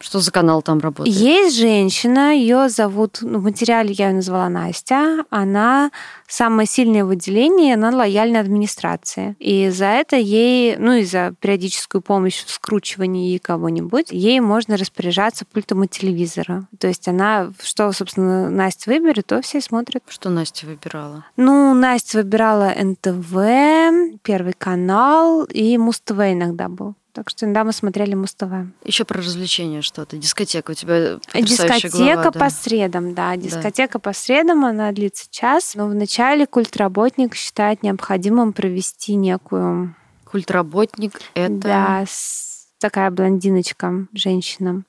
Что 0.00 0.20
за 0.20 0.30
канал 0.30 0.62
там 0.62 0.78
работает? 0.80 1.16
Есть 1.16 1.56
женщина, 1.56 2.34
ее 2.34 2.68
зовут, 2.68 3.18
ну, 3.20 3.38
в 3.38 3.44
материале 3.44 3.92
я 3.92 4.08
ее 4.08 4.14
назвала 4.14 4.48
Настя. 4.48 5.24
Она 5.30 5.90
самая 6.26 6.66
сильная 6.66 7.04
в 7.04 7.10
отделении, 7.10 7.72
она 7.72 7.90
лояльна 7.90 8.40
администрации. 8.40 9.34
И 9.38 9.70
за 9.70 9.86
это 9.86 10.16
ей, 10.16 10.76
ну 10.76 10.92
и 10.92 11.04
за 11.04 11.34
периодическую 11.40 12.02
помощь 12.02 12.44
в 12.44 12.50
скручивании 12.50 13.38
кого-нибудь, 13.38 14.08
ей 14.10 14.40
можно 14.40 14.76
распоряжаться 14.76 15.44
пультом 15.44 15.82
от 15.82 15.90
телевизора. 15.90 16.66
То 16.78 16.88
есть 16.88 17.08
она, 17.08 17.52
что, 17.62 17.90
собственно, 17.92 18.50
Настя 18.50 18.90
выберет, 18.90 19.26
то 19.26 19.42
все 19.42 19.60
смотрят. 19.60 20.02
Что 20.08 20.30
Настя 20.30 20.66
выбирала? 20.66 21.24
Ну, 21.36 21.74
Настя 21.74 22.18
выбирала 22.18 22.72
НТВ, 22.76 24.18
Первый 24.22 24.52
канал 24.52 25.44
и 25.44 25.76
Муз-ТВ 25.78 26.18
иногда 26.18 26.68
был. 26.68 26.94
Так 27.18 27.30
что 27.30 27.46
иногда 27.46 27.64
мы 27.64 27.72
смотрели 27.72 28.14
Муз-ТВ. 28.14 28.68
Еще 28.84 29.04
про 29.04 29.18
развлечения 29.18 29.82
что-то. 29.82 30.16
Дискотека 30.16 30.70
у 30.70 30.74
тебя 30.74 31.18
Дискотека 31.34 31.88
глава, 31.88 32.30
да? 32.30 32.30
по 32.30 32.48
средам, 32.48 33.12
да. 33.12 33.36
Дискотека 33.36 33.94
да. 33.94 33.98
по 33.98 34.12
средам, 34.12 34.64
она 34.64 34.92
длится 34.92 35.26
час. 35.28 35.74
Но 35.74 35.88
вначале 35.88 36.46
культработник 36.46 37.34
считает 37.34 37.82
необходимым 37.82 38.52
провести 38.52 39.16
некую... 39.16 39.96
Культработник— 40.26 41.20
это... 41.34 41.54
Да, 41.54 42.04
такая 42.78 43.10
блондиночка, 43.10 44.06
женщина 44.12 44.84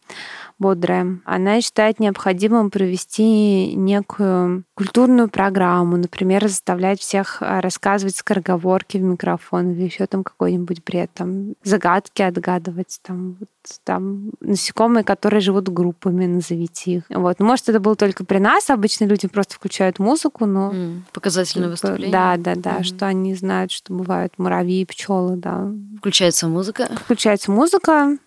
бодрая, 0.60 1.20
она 1.26 1.62
считает 1.62 2.00
необходимым 2.00 2.70
провести 2.70 3.74
некую 3.76 4.66
культурную 4.76 5.30
программу, 5.30 5.98
например, 5.98 6.48
заставлять 6.48 7.00
всех 7.00 7.42
а, 7.42 7.62
рассказывать 7.62 8.16
скороговорки 8.16 8.98
в 8.98 9.02
микрофон 9.02 9.72
или 9.72 9.84
еще 9.84 10.06
там 10.06 10.24
какой-нибудь 10.24 10.84
бред, 10.84 11.10
там 11.14 11.54
загадки 11.64 12.22
отгадывать, 12.22 13.00
там, 13.02 13.38
вот, 13.40 13.50
там 13.84 14.32
насекомые, 14.42 15.04
которые 15.04 15.42
живут 15.42 15.70
группами, 15.70 16.26
назовите 16.26 16.92
их. 16.92 17.04
Вот. 17.10 17.40
Может, 17.40 17.70
это 17.70 17.80
было 17.80 17.96
только 17.96 18.26
при 18.26 18.38
нас, 18.38 18.70
обычно 18.70 19.06
люди 19.06 19.28
просто 19.28 19.56
включают 19.56 20.00
музыку, 20.00 20.46
но... 20.46 20.72
Mm, 20.72 21.02
показательное 21.14 21.70
выступление. 21.70 22.12
Да, 22.12 22.36
да, 22.38 22.56
да, 22.56 22.78
mm-hmm. 22.78 22.84
что 22.84 23.08
они 23.08 23.34
знают, 23.36 23.72
что 23.72 23.94
бывают 23.94 24.34
муравьи 24.38 24.82
и 24.82 24.86
пчелы, 24.86 25.36
да. 25.36 25.72
Включается 25.98 26.48
музыка? 26.48 26.90
Включается 27.06 27.52
музыка, 27.52 28.18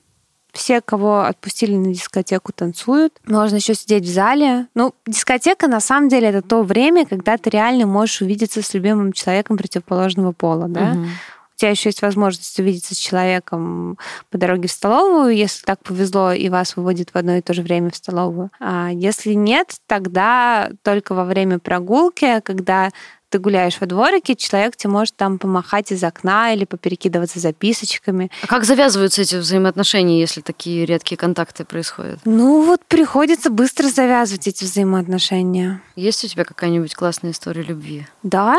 все, 0.53 0.81
кого 0.81 1.23
отпустили 1.23 1.75
на 1.75 1.93
дискотеку, 1.93 2.53
танцуют. 2.53 3.19
Можно 3.27 3.57
еще 3.57 3.75
сидеть 3.75 4.05
в 4.05 4.13
зале. 4.13 4.67
Ну, 4.75 4.95
дискотека 5.07 5.67
на 5.67 5.81
самом 5.81 6.09
деле 6.09 6.29
это 6.29 6.43
то 6.43 6.63
время, 6.63 7.07
когда 7.07 7.39
ты 7.39 7.51
реально 7.51 7.87
можешь 7.87 8.21
увидеться 8.21 8.63
с 8.63 8.75
любимым 8.75 9.13
человеком 9.13 9.57
противоположного 9.57 10.33
пола, 10.33 10.69
да. 10.69 10.93
Угу. 10.93 11.01
У 11.01 11.59
тебя 11.63 11.71
еще 11.71 11.89
есть 11.91 12.03
возможность 12.03 12.59
увидеться 12.59 12.95
с 12.95 12.99
человеком 12.99 13.97
по 14.31 14.39
дороге 14.39 14.69
в 14.69 14.73
столовую, 14.73 15.37
если 15.37 15.65
так 15.65 15.81
повезло 15.83 16.33
и 16.33 16.49
вас 16.49 16.77
выводит 16.77 17.11
в 17.11 17.17
одно 17.17 17.37
и 17.37 17.41
то 17.41 17.55
же 17.55 17.63
время 17.63 17.91
в 17.91 17.97
столовую. 17.97 18.51
А 18.59 18.91
если 18.91 19.33
нет, 19.35 19.77
тогда 19.87 20.71
только 20.83 21.15
во 21.15 21.25
время 21.25 21.59
прогулки, 21.59 22.41
когда 22.41 22.91
ты 23.33 23.39
гуляешь 23.39 23.81
во 23.81 23.87
дворике, 23.87 24.37
человек 24.37 24.77
тебе 24.77 24.91
может 24.91 25.17
там 25.17 25.39
помахать 25.39 25.91
из 25.91 26.05
окна 26.05 26.53
или 26.53 26.67
поперекидываться 26.67 27.41
записочками. 27.41 28.31
А 28.43 28.47
как 28.47 28.65
завязываются 28.65 29.23
эти 29.23 29.37
взаимоотношения, 29.37 30.21
если 30.21 30.43
такие 30.43 30.85
редкие 30.85 31.17
контакты 31.17 31.65
происходят? 31.65 32.21
Ну 32.27 32.65
вот 32.65 32.85
приходится 32.85 33.49
быстро 33.51 33.89
завязывать 33.89 34.47
эти 34.47 34.65
взаимоотношения. 34.65 35.81
Есть 35.97 36.25
у 36.25 36.29
тебя 36.29 36.45
какая-нибудь 36.45 36.95
классная 36.95 37.31
история 37.31 37.63
любви? 37.63 38.07
Да, 38.23 38.59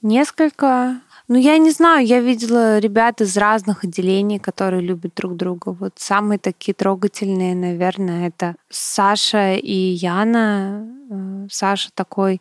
несколько. 0.00 1.00
Ну, 1.28 1.36
я 1.38 1.58
не 1.58 1.70
знаю, 1.70 2.04
я 2.06 2.20
видела 2.20 2.78
ребят 2.78 3.20
из 3.20 3.36
разных 3.36 3.84
отделений, 3.84 4.38
которые 4.38 4.82
любят 4.82 5.12
друг 5.14 5.36
друга. 5.36 5.68
Вот 5.68 5.92
самые 5.96 6.38
такие 6.38 6.74
трогательные, 6.74 7.54
наверное, 7.54 8.28
это 8.28 8.56
Саша 8.70 9.54
и 9.54 9.76
Яна. 9.76 10.88
Э, 11.10 11.46
Саша 11.50 11.90
такой 11.94 12.40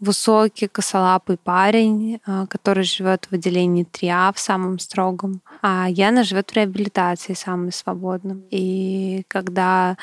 высокий, 0.00 0.68
косолапый 0.68 1.36
парень, 1.36 2.20
а, 2.26 2.46
который 2.46 2.84
живет 2.84 3.26
в 3.30 3.34
отделении 3.34 3.84
3А 3.84 4.32
в 4.34 4.38
самом 4.38 4.78
строгом, 4.78 5.40
а 5.62 5.88
Яна 5.88 6.24
живет 6.24 6.50
в 6.50 6.54
реабилитации 6.54 7.34
самым 7.34 7.72
свободным. 7.72 8.44
И 8.50 9.24
когда 9.28 9.96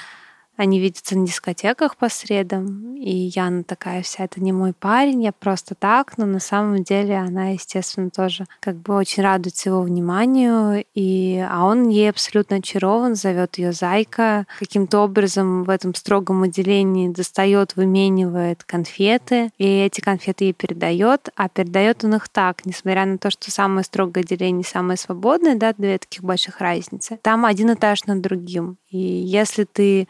они 0.57 0.79
видятся 0.79 1.17
на 1.17 1.25
дискотеках 1.25 1.97
по 1.97 2.09
средам, 2.09 2.95
и 2.95 3.31
Яна 3.35 3.63
такая 3.63 4.01
вся, 4.01 4.23
это 4.23 4.41
не 4.41 4.51
мой 4.51 4.73
парень, 4.73 5.23
я 5.23 5.31
просто 5.31 5.75
так, 5.75 6.17
но 6.17 6.25
на 6.25 6.39
самом 6.39 6.83
деле 6.83 7.17
она, 7.17 7.49
естественно, 7.49 8.09
тоже 8.09 8.45
как 8.59 8.77
бы 8.77 8.95
очень 8.95 9.23
радуется 9.23 9.69
его 9.69 9.81
вниманию, 9.81 10.85
и, 10.93 11.45
а 11.47 11.65
он 11.65 11.89
ей 11.89 12.09
абсолютно 12.09 12.57
очарован, 12.57 13.15
зовет 13.15 13.57
ее 13.57 13.73
Зайка, 13.73 14.45
каким-то 14.59 14.99
образом 14.99 15.63
в 15.63 15.69
этом 15.69 15.93
строгом 15.93 16.43
отделении 16.43 17.09
достает, 17.09 17.75
выменивает 17.75 18.63
конфеты, 18.63 19.51
и 19.57 19.65
эти 19.65 20.01
конфеты 20.01 20.45
ей 20.45 20.53
передает, 20.53 21.29
а 21.35 21.49
передает 21.49 22.03
он 22.03 22.15
их 22.15 22.29
так, 22.29 22.65
несмотря 22.65 23.05
на 23.05 23.17
то, 23.17 23.29
что 23.29 23.51
самое 23.51 23.83
строгое 23.83 24.23
отделение 24.23 24.63
самое 24.63 24.97
свободное, 24.97 25.55
да, 25.55 25.73
две 25.73 25.97
таких 25.97 26.23
больших 26.23 26.59
разницы, 26.59 27.19
там 27.21 27.45
один 27.45 27.73
этаж 27.73 28.05
над 28.05 28.21
другим. 28.21 28.77
И 28.89 28.97
если 28.97 29.65
ты 29.65 30.07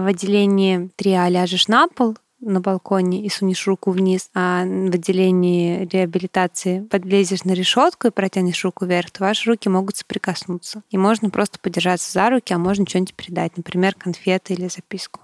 в 0.00 0.06
отделении 0.06 0.90
3А 0.96 1.28
ляжешь 1.30 1.68
на 1.68 1.88
пол, 1.88 2.16
на 2.42 2.60
балконе 2.60 3.24
и 3.24 3.28
сунешь 3.28 3.66
руку 3.66 3.92
вниз, 3.92 4.28
а 4.34 4.64
в 4.64 4.94
отделении 4.94 5.86
реабилитации 5.86 6.80
подлезешь 6.80 7.44
на 7.44 7.52
решетку 7.52 8.08
и 8.08 8.10
протянешь 8.10 8.64
руку 8.64 8.84
вверх, 8.84 9.10
то 9.10 9.22
ваши 9.22 9.48
руки 9.48 9.68
могут 9.68 9.96
соприкоснуться. 9.96 10.82
И 10.90 10.98
можно 10.98 11.30
просто 11.30 11.58
подержаться 11.60 12.10
за 12.12 12.30
руки, 12.30 12.52
а 12.52 12.58
можно 12.58 12.84
что-нибудь 12.86 13.14
передать, 13.14 13.56
например, 13.56 13.94
конфеты 13.94 14.54
или 14.54 14.68
записку, 14.68 15.20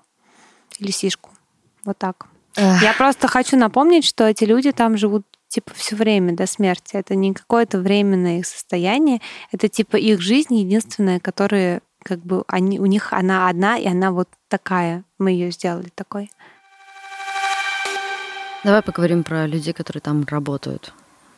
или 0.79 0.91
сишку. 0.91 1.31
Вот 1.85 1.99
так. 1.99 2.27
Эх. 2.57 2.83
Я 2.83 2.93
просто 2.93 3.29
хочу 3.29 3.57
напомнить, 3.57 4.05
что 4.05 4.25
эти 4.25 4.45
люди 4.45 4.73
там 4.73 4.97
живут 4.97 5.25
типа 5.49 5.73
все 5.75 5.97
время 5.97 6.35
до 6.35 6.47
смерти. 6.47 6.97
Это 6.97 7.15
не 7.15 7.33
какое-то 7.33 7.79
временное 7.79 8.39
их 8.39 8.47
состояние, 8.47 9.21
это 9.51 9.69
типа 9.69 9.97
их 9.97 10.21
жизнь 10.21 10.55
единственная, 10.55 11.21
которая 11.21 11.83
как 12.09 12.21
бы 12.21 12.43
они, 12.49 12.81
у 12.81 12.87
них 12.87 13.13
она 13.13 13.49
одна, 13.49 13.77
и 13.77 13.87
она 13.87 14.11
вот 14.11 14.29
такая. 14.49 15.05
Мы 15.19 15.33
ее 15.33 15.51
сделали 15.51 15.91
такой. 15.95 16.31
Давай 18.65 18.83
поговорим 18.83 19.23
про 19.23 19.47
людей, 19.47 19.73
которые 19.73 20.01
там 20.01 20.25
работают. 20.29 20.93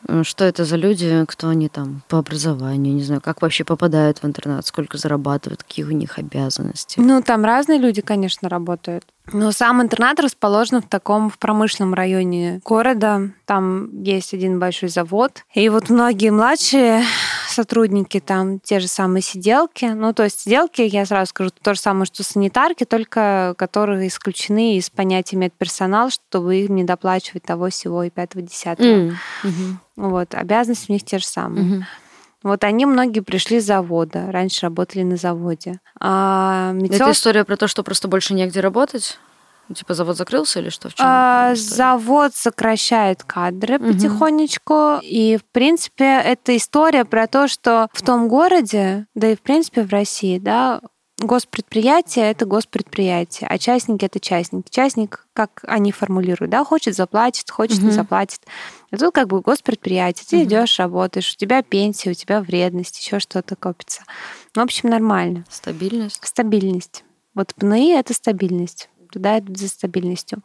Э, 0.07 0.23
что 0.23 0.45
это 0.45 0.65
за 0.65 0.75
люди, 0.75 1.25
кто 1.27 1.49
они 1.49 1.69
там 1.69 2.01
по 2.07 2.17
образованию, 2.17 2.95
не 2.95 3.03
знаю, 3.03 3.21
как 3.21 3.41
вообще 3.41 3.63
попадают 3.63 4.19
в 4.19 4.25
интернат, 4.25 4.65
сколько 4.65 4.97
зарабатывают, 4.97 5.63
какие 5.63 5.85
у 5.85 5.91
них 5.91 6.17
обязанности? 6.17 6.99
Ну, 6.99 7.21
там 7.21 7.45
разные 7.45 7.77
люди, 7.77 8.01
конечно, 8.01 8.49
работают. 8.49 9.05
Но 9.33 9.51
сам 9.51 9.81
интернат 9.81 10.19
расположен 10.19 10.81
в 10.81 10.87
таком 10.87 11.29
в 11.29 11.37
промышленном 11.37 11.93
районе 11.93 12.59
города. 12.65 13.29
Там 13.45 14.01
есть 14.01 14.33
один 14.33 14.59
большой 14.59 14.89
завод. 14.89 15.43
И 15.53 15.69
вот 15.69 15.89
многие 15.89 16.31
младшие 16.31 17.03
сотрудники 17.51 18.19
там 18.19 18.59
те 18.59 18.79
же 18.79 18.87
самые 18.87 19.21
сиделки. 19.21 19.85
Ну, 19.85 20.13
то 20.13 20.23
есть 20.23 20.41
сиделки, 20.41 20.81
я 20.81 21.05
сразу 21.05 21.29
скажу, 21.29 21.51
то 21.61 21.73
же 21.73 21.79
самое, 21.79 22.05
что 22.05 22.23
санитарки, 22.23 22.83
только 22.83 23.53
которые 23.57 24.07
исключены 24.07 24.77
из 24.77 24.89
понятия 24.89 25.37
медперсонал, 25.37 26.09
чтобы 26.09 26.57
им 26.57 26.75
не 26.75 26.83
доплачивать 26.83 27.43
того, 27.43 27.69
всего 27.69 28.03
и 28.03 28.09
пятого, 28.09 28.41
десятого. 28.41 29.13
Mm. 29.43 29.73
Вот, 29.95 30.33
обязанности 30.33 30.89
у 30.89 30.93
них 30.93 31.03
те 31.03 31.19
же 31.19 31.25
самые. 31.25 31.65
Mm-hmm. 31.65 31.83
Вот 32.43 32.63
они 32.63 32.85
многие 32.85 33.19
пришли 33.19 33.59
с 33.59 33.65
завода, 33.65 34.31
раньше 34.31 34.61
работали 34.63 35.03
на 35.03 35.15
заводе. 35.15 35.79
А 35.99 36.71
медсестр... 36.73 37.03
Это 37.03 37.11
история 37.11 37.43
про 37.43 37.55
то, 37.55 37.67
что 37.67 37.83
просто 37.83 38.07
больше 38.07 38.33
негде 38.33 38.61
работать? 38.61 39.19
Ну, 39.69 39.75
типа 39.75 39.93
завод 39.93 40.17
закрылся 40.17 40.59
или 40.59 40.69
что? 40.69 40.89
В 40.89 40.95
чем 40.95 41.05
а, 41.07 41.55
завод 41.55 42.35
сокращает 42.35 43.23
кадры 43.23 43.77
угу. 43.77 43.93
потихонечку. 43.93 44.99
И, 45.01 45.37
в 45.37 45.45
принципе, 45.51 46.21
это 46.23 46.55
история 46.57 47.05
про 47.05 47.27
то, 47.27 47.47
что 47.47 47.87
в 47.93 48.01
том 48.01 48.27
городе, 48.27 49.07
да 49.15 49.31
и, 49.31 49.35
в 49.35 49.41
принципе, 49.41 49.83
в 49.83 49.91
России, 49.91 50.39
да, 50.39 50.81
Госпредприятие— 51.21 52.31
это 52.31 52.45
госпредприятие, 52.45 53.47
а 53.47 53.59
частники— 53.59 54.05
это 54.05 54.19
частник. 54.19 54.69
Частник, 54.71 55.27
как 55.33 55.63
они 55.67 55.91
формулируют, 55.91 56.49
да, 56.49 56.63
хочет 56.63 56.95
заплатит, 56.95 57.49
хочет 57.51 57.77
угу. 57.77 57.87
не 57.87 57.91
заплатит. 57.91 58.41
А 58.91 58.97
тут 58.97 59.13
как 59.13 59.27
бы 59.27 59.41
госпредприятие. 59.41 60.25
Ты 60.27 60.37
угу. 60.37 60.45
идешь, 60.45 60.79
работаешь, 60.79 61.33
у 61.33 61.37
тебя 61.37 61.61
пенсия, 61.61 62.09
у 62.09 62.13
тебя 62.15 62.41
вредность, 62.41 62.99
еще 62.99 63.19
что-то 63.19 63.55
копится. 63.55 64.01
В 64.55 64.59
общем, 64.59 64.89
нормально. 64.89 65.45
Стабильность. 65.49 66.25
Стабильность. 66.25 67.03
Вот 67.35 67.53
ПНИ— 67.53 67.91
это 67.93 68.15
стабильность 68.15 68.89
туда 69.11 69.39
идут 69.39 69.57
за 69.57 69.67
стабильностью. 69.67 70.39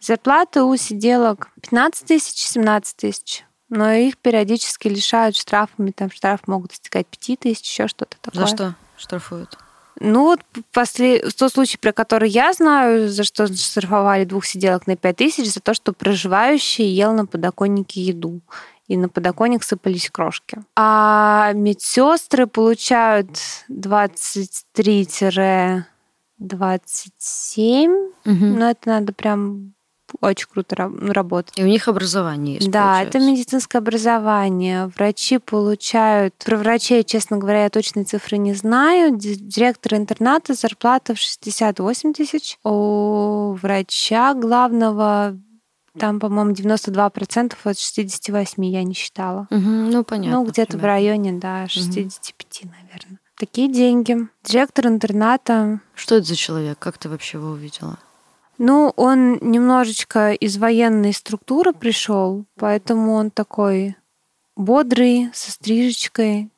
Зарплата 0.00 0.64
у 0.64 0.76
сиделок 0.76 1.48
15 1.62 2.06
тысяч, 2.06 2.38
17 2.38 2.96
тысяч. 2.96 3.44
Но 3.68 3.90
их 3.90 4.18
периодически 4.18 4.88
лишают 4.88 5.36
штрафами. 5.36 5.92
Там 5.92 6.10
штраф 6.10 6.46
могут 6.46 6.70
достигать 6.70 7.06
5 7.06 7.38
тысяч, 7.40 7.70
еще 7.70 7.88
что-то 7.88 8.16
такое. 8.20 8.46
За 8.46 8.46
что 8.46 8.74
штрафуют? 8.96 9.58
Ну 10.00 10.24
вот 10.24 10.40
после, 10.72 11.20
тот 11.20 11.52
случай, 11.52 11.78
про 11.78 11.92
который 11.92 12.28
я 12.28 12.52
знаю, 12.52 13.08
за 13.08 13.24
что 13.24 13.46
штрафовали 13.46 14.24
двух 14.24 14.46
сиделок 14.46 14.86
на 14.86 14.96
5 14.96 15.16
тысяч, 15.16 15.52
за 15.52 15.60
то, 15.60 15.74
что 15.74 15.92
проживающий 15.92 16.86
ел 16.86 17.12
на 17.12 17.26
подоконнике 17.26 18.00
еду 18.00 18.40
и 18.88 18.96
на 18.96 19.08
подоконник 19.08 19.62
сыпались 19.62 20.10
крошки. 20.10 20.58
А 20.76 21.52
медсестры 21.54 22.46
получают 22.46 23.30
23 23.68 25.08
27. 26.42 27.90
Угу. 27.90 28.06
Но 28.24 28.70
это 28.70 28.88
надо 28.88 29.12
прям 29.12 29.74
очень 30.20 30.46
круто 30.48 30.88
ну, 30.88 31.12
работать. 31.12 31.58
И 31.58 31.64
у 31.64 31.66
них 31.66 31.88
образование 31.88 32.56
есть, 32.56 32.70
Да, 32.70 32.82
получается. 32.82 33.18
это 33.18 33.30
медицинское 33.30 33.78
образование. 33.78 34.86
Врачи 34.88 35.38
получают... 35.38 36.34
Про 36.44 36.58
врачей, 36.58 37.02
честно 37.04 37.38
говоря, 37.38 37.64
я 37.64 37.70
точные 37.70 38.04
цифры 38.04 38.36
не 38.36 38.54
знаю. 38.54 39.16
Директор 39.16 39.94
интерната 39.94 40.54
зарплата 40.54 41.14
в 41.14 41.18
68 41.18 42.12
тысяч. 42.12 42.58
У 42.64 43.52
врача 43.60 44.34
главного 44.34 45.38
там, 45.98 46.20
по-моему, 46.20 46.52
92% 46.52 47.54
от 47.64 47.78
68 47.78 48.64
я 48.64 48.82
не 48.82 48.94
считала. 48.94 49.46
Угу, 49.50 49.60
ну, 49.60 50.04
понятно. 50.04 50.38
Ну, 50.38 50.46
где-то 50.46 50.78
в 50.78 50.84
районе, 50.84 51.32
да, 51.32 51.68
65, 51.68 52.62
угу. 52.62 52.72
наверное. 52.72 53.18
Такие 53.42 53.66
деньги. 53.66 54.28
Директор 54.44 54.86
интерната. 54.86 55.80
Что 55.96 56.14
это 56.14 56.28
за 56.28 56.36
человек? 56.36 56.78
Как 56.78 56.96
ты 56.96 57.08
вообще 57.08 57.38
его 57.38 57.48
увидела? 57.48 57.98
Ну, 58.56 58.92
он 58.94 59.38
немножечко 59.40 60.30
из 60.30 60.58
военной 60.58 61.12
структуры 61.12 61.72
пришел, 61.72 62.44
поэтому 62.56 63.14
он 63.14 63.32
такой 63.32 63.96
бодрый, 64.54 65.28
со 65.34 65.50
стрижечкой, 65.50 66.52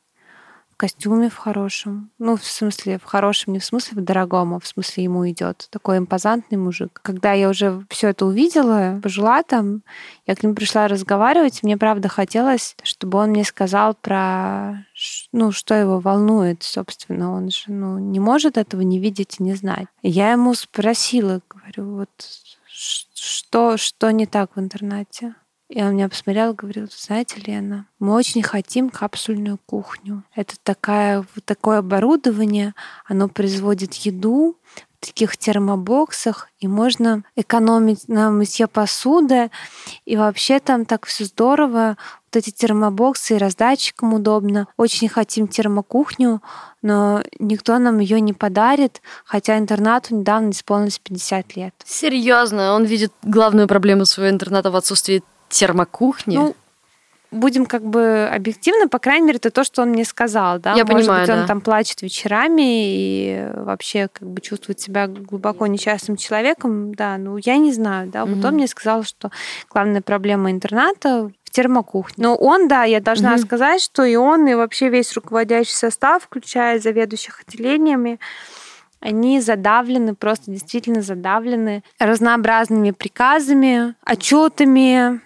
в 0.75 0.77
костюме 0.77 1.29
в 1.29 1.37
хорошем. 1.37 2.11
Ну, 2.19 2.35
в 2.35 2.43
смысле, 2.43 2.99
в 2.99 3.05
хорошем, 3.05 3.53
не 3.53 3.59
в 3.59 3.65
смысле 3.65 4.01
в 4.01 4.03
дорогом, 4.03 4.53
а 4.53 4.59
в 4.59 4.67
смысле 4.67 5.05
ему 5.05 5.27
идет. 5.29 5.69
Такой 5.71 5.97
импозантный 5.97 6.57
мужик. 6.57 6.99
Когда 7.01 7.31
я 7.31 7.47
уже 7.47 7.85
все 7.89 8.09
это 8.09 8.25
увидела, 8.25 8.99
пожила 9.01 9.41
там, 9.41 9.83
я 10.27 10.35
к 10.35 10.43
нему 10.43 10.53
пришла 10.53 10.89
разговаривать, 10.89 11.63
мне 11.63 11.77
правда 11.77 12.09
хотелось, 12.09 12.75
чтобы 12.83 13.19
он 13.19 13.29
мне 13.29 13.45
сказал 13.45 13.93
про, 13.93 14.85
ну, 15.31 15.51
что 15.51 15.75
его 15.75 15.99
волнует, 15.99 16.63
собственно. 16.63 17.33
Он 17.33 17.49
же, 17.49 17.63
ну, 17.67 17.99
не 17.99 18.19
может 18.19 18.57
этого 18.57 18.81
не 18.81 18.99
видеть 18.99 19.37
и 19.39 19.43
не 19.43 19.53
знать. 19.53 19.87
Я 20.01 20.31
ему 20.31 20.53
спросила, 20.53 21.41
говорю, 21.49 21.97
вот 21.97 22.09
что, 22.67 23.77
что 23.77 24.11
не 24.11 24.25
так 24.25 24.55
в 24.55 24.59
интернате? 24.59 25.35
И 25.69 25.81
он 25.81 25.93
меня 25.95 26.09
посмотрел 26.09 26.51
и 26.51 26.55
говорил, 26.55 26.87
знаете, 26.91 27.41
Лена, 27.45 27.87
мы 27.99 28.13
очень 28.13 28.43
хотим 28.43 28.89
капсульную 28.89 29.57
кухню. 29.65 30.23
Это 30.35 30.55
такая, 30.61 31.25
такое 31.45 31.79
оборудование, 31.79 32.75
оно 33.05 33.27
производит 33.27 33.95
еду 33.95 34.57
в 35.01 35.07
таких 35.07 35.37
термобоксах, 35.37 36.49
и 36.59 36.67
можно 36.67 37.23
экономить 37.35 38.07
на 38.07 38.29
мытье 38.29 38.67
посуды. 38.67 39.49
И 40.05 40.15
вообще 40.17 40.59
там 40.59 40.85
так 40.85 41.05
все 41.07 41.25
здорово. 41.25 41.97
Вот 42.35 42.39
эти 42.39 42.49
термобоксы 42.49 43.35
и 43.35 43.37
раздатчикам 43.37 44.13
удобно. 44.13 44.67
Очень 44.75 45.07
хотим 45.07 45.47
термокухню, 45.47 46.41
но 46.81 47.23
никто 47.39 47.79
нам 47.79 47.99
ее 47.99 48.19
не 48.19 48.33
подарит, 48.33 49.01
хотя 49.23 49.57
интернату 49.57 50.13
недавно 50.13 50.49
исполнилось 50.49 50.99
50 50.99 51.55
лет. 51.55 51.73
Серьезно, 51.85 52.73
он 52.73 52.83
видит 52.83 53.13
главную 53.23 53.69
проблему 53.69 54.03
своего 54.03 54.33
интерната 54.33 54.69
в 54.69 54.75
отсутствии 54.75 55.23
термокухни. 55.47 56.35
Ну, 56.35 56.55
будем 57.31 57.65
как 57.65 57.85
бы 57.85 58.29
объективно, 58.29 58.89
по 58.89 58.99
крайней 58.99 59.27
мере, 59.27 59.37
это 59.37 59.49
то, 59.49 59.63
что 59.63 59.83
он 59.83 59.91
мне 59.91 60.03
сказал, 60.03 60.59
да. 60.59 60.73
Я 60.73 60.83
Может 60.83 61.07
понимаю, 61.07 61.21
быть, 61.21 61.27
да. 61.33 61.41
он 61.41 61.47
там 61.47 61.61
плачет 61.61 62.01
вечерами 62.01 62.63
и 62.65 63.47
вообще 63.53 64.09
как 64.11 64.27
бы 64.27 64.41
чувствует 64.41 64.81
себя 64.81 65.07
глубоко 65.07 65.67
несчастным 65.67 66.17
человеком, 66.17 66.93
да. 66.95 67.17
Ну, 67.17 67.37
я 67.37 67.55
не 67.55 67.71
знаю, 67.71 68.09
да. 68.09 68.25
Вот 68.25 68.39
угу. 68.39 68.47
он 68.47 68.55
мне 68.55 68.67
сказал, 68.67 69.03
что 69.03 69.31
главная 69.69 70.01
проблема 70.01 70.51
интерната 70.51 71.31
в 71.55 71.57
термокухне. 71.57 72.15
Но 72.17 72.35
он, 72.35 72.67
да, 72.67 72.83
я 72.83 72.99
должна 72.99 73.35
угу. 73.35 73.41
сказать, 73.41 73.81
что 73.81 74.03
и 74.03 74.15
он, 74.17 74.45
и 74.47 74.55
вообще 74.55 74.89
весь 74.89 75.13
руководящий 75.13 75.73
состав, 75.73 76.23
включая 76.23 76.79
заведующих 76.79 77.43
отделениями, 77.47 78.19
они 78.99 79.39
задавлены, 79.39 80.15
просто 80.15 80.51
действительно 80.51 81.01
задавлены 81.01 81.83
разнообразными 81.97 82.91
приказами, 82.91 83.95
отчетами, 84.05 85.21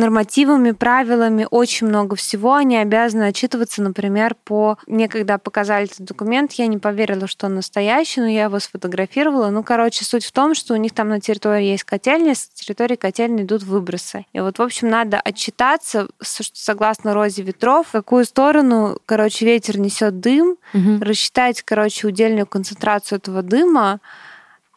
нормативами, 0.00 0.72
правилами, 0.72 1.46
очень 1.50 1.86
много 1.86 2.16
всего. 2.16 2.54
Они 2.54 2.76
обязаны 2.76 3.24
отчитываться, 3.24 3.82
например, 3.82 4.34
по... 4.44 4.78
Мне 4.86 5.08
когда 5.08 5.38
показали 5.38 5.84
этот 5.84 6.00
документ, 6.00 6.52
я 6.52 6.66
не 6.66 6.78
поверила, 6.78 7.26
что 7.26 7.46
он 7.46 7.54
настоящий, 7.54 8.20
но 8.20 8.26
я 8.26 8.44
его 8.44 8.58
сфотографировала. 8.58 9.50
Ну, 9.50 9.62
короче, 9.62 10.04
суть 10.04 10.24
в 10.24 10.32
том, 10.32 10.54
что 10.54 10.74
у 10.74 10.76
них 10.76 10.92
там 10.92 11.08
на 11.08 11.20
территории 11.20 11.66
есть 11.66 11.84
котельня, 11.84 12.34
с 12.34 12.48
территории 12.48 12.96
котельни 12.96 13.42
идут 13.42 13.62
выбросы. 13.62 14.26
И 14.32 14.40
вот, 14.40 14.58
в 14.58 14.62
общем, 14.62 14.88
надо 14.88 15.20
отчитаться, 15.20 16.08
согласно 16.20 17.14
розе 17.14 17.42
ветров, 17.42 17.88
в 17.88 17.92
какую 17.92 18.24
сторону, 18.24 18.98
короче, 19.06 19.44
ветер 19.44 19.78
несет 19.78 20.20
дым, 20.20 20.56
угу. 20.74 20.98
рассчитать, 21.00 21.62
короче, 21.62 22.06
удельную 22.06 22.46
концентрацию 22.46 23.18
этого 23.18 23.42
дыма, 23.42 24.00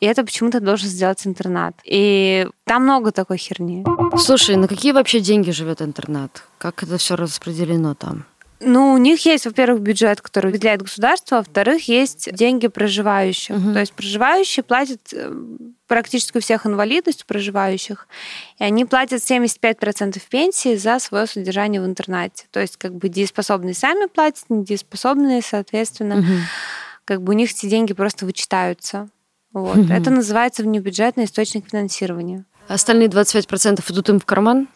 и 0.03 0.05
это 0.05 0.25
почему-то 0.25 0.59
должен 0.59 0.89
сделать 0.89 1.25
интернат. 1.25 1.75
И 1.85 2.45
там 2.65 2.83
много 2.83 3.13
такой 3.13 3.37
херни. 3.37 3.85
Слушай, 4.17 4.57
на 4.57 4.67
какие 4.67 4.91
вообще 4.91 5.21
деньги 5.21 5.51
живет 5.51 5.81
интернат? 5.81 6.43
Как 6.57 6.83
это 6.83 6.97
все 6.97 7.15
распределено 7.15 7.95
там? 7.95 8.25
Ну, 8.59 8.91
у 8.91 8.97
них 8.97 9.25
есть, 9.25 9.45
во-первых, 9.45 9.79
бюджет, 9.79 10.19
который 10.19 10.51
выделяет 10.51 10.81
государство, 10.81 11.37
а 11.37 11.39
во-вторых, 11.39 11.87
есть 11.87 12.33
деньги 12.33 12.67
проживающих. 12.67 13.55
Угу. 13.55 13.73
То 13.73 13.79
есть 13.79 13.93
проживающие 13.93 14.63
платят 14.63 15.13
э, 15.13 15.31
практически 15.87 16.37
у 16.37 16.41
всех 16.41 16.65
инвалидность 16.65 17.25
проживающих, 17.25 18.09
и 18.59 18.63
они 18.65 18.83
платят 18.83 19.21
75% 19.21 20.21
пенсии 20.29 20.75
за 20.75 20.99
свое 20.99 21.27
содержание 21.27 21.81
в 21.81 21.85
интернате. 21.85 22.43
То 22.51 22.59
есть 22.59 22.75
как 22.75 22.93
бы 22.93 23.07
дееспособные 23.07 23.73
сами 23.73 24.07
платят, 24.07 24.43
недееспособные, 24.49 25.41
соответственно, 25.41 26.19
угу. 26.19 26.33
как 27.05 27.21
бы 27.21 27.31
у 27.31 27.35
них 27.37 27.51
эти 27.51 27.67
деньги 27.67 27.93
просто 27.93 28.25
вычитаются. 28.25 29.07
Вот. 29.53 29.77
Угу. 29.77 29.93
Это 29.93 30.09
называется 30.09 30.63
внебюджетный 30.63 31.25
источник 31.25 31.69
финансирования. 31.69 32.45
Остальные 32.67 33.09
25% 33.09 33.83
идут 33.91 34.09
им 34.09 34.19
в 34.19 34.25
карман? 34.25 34.67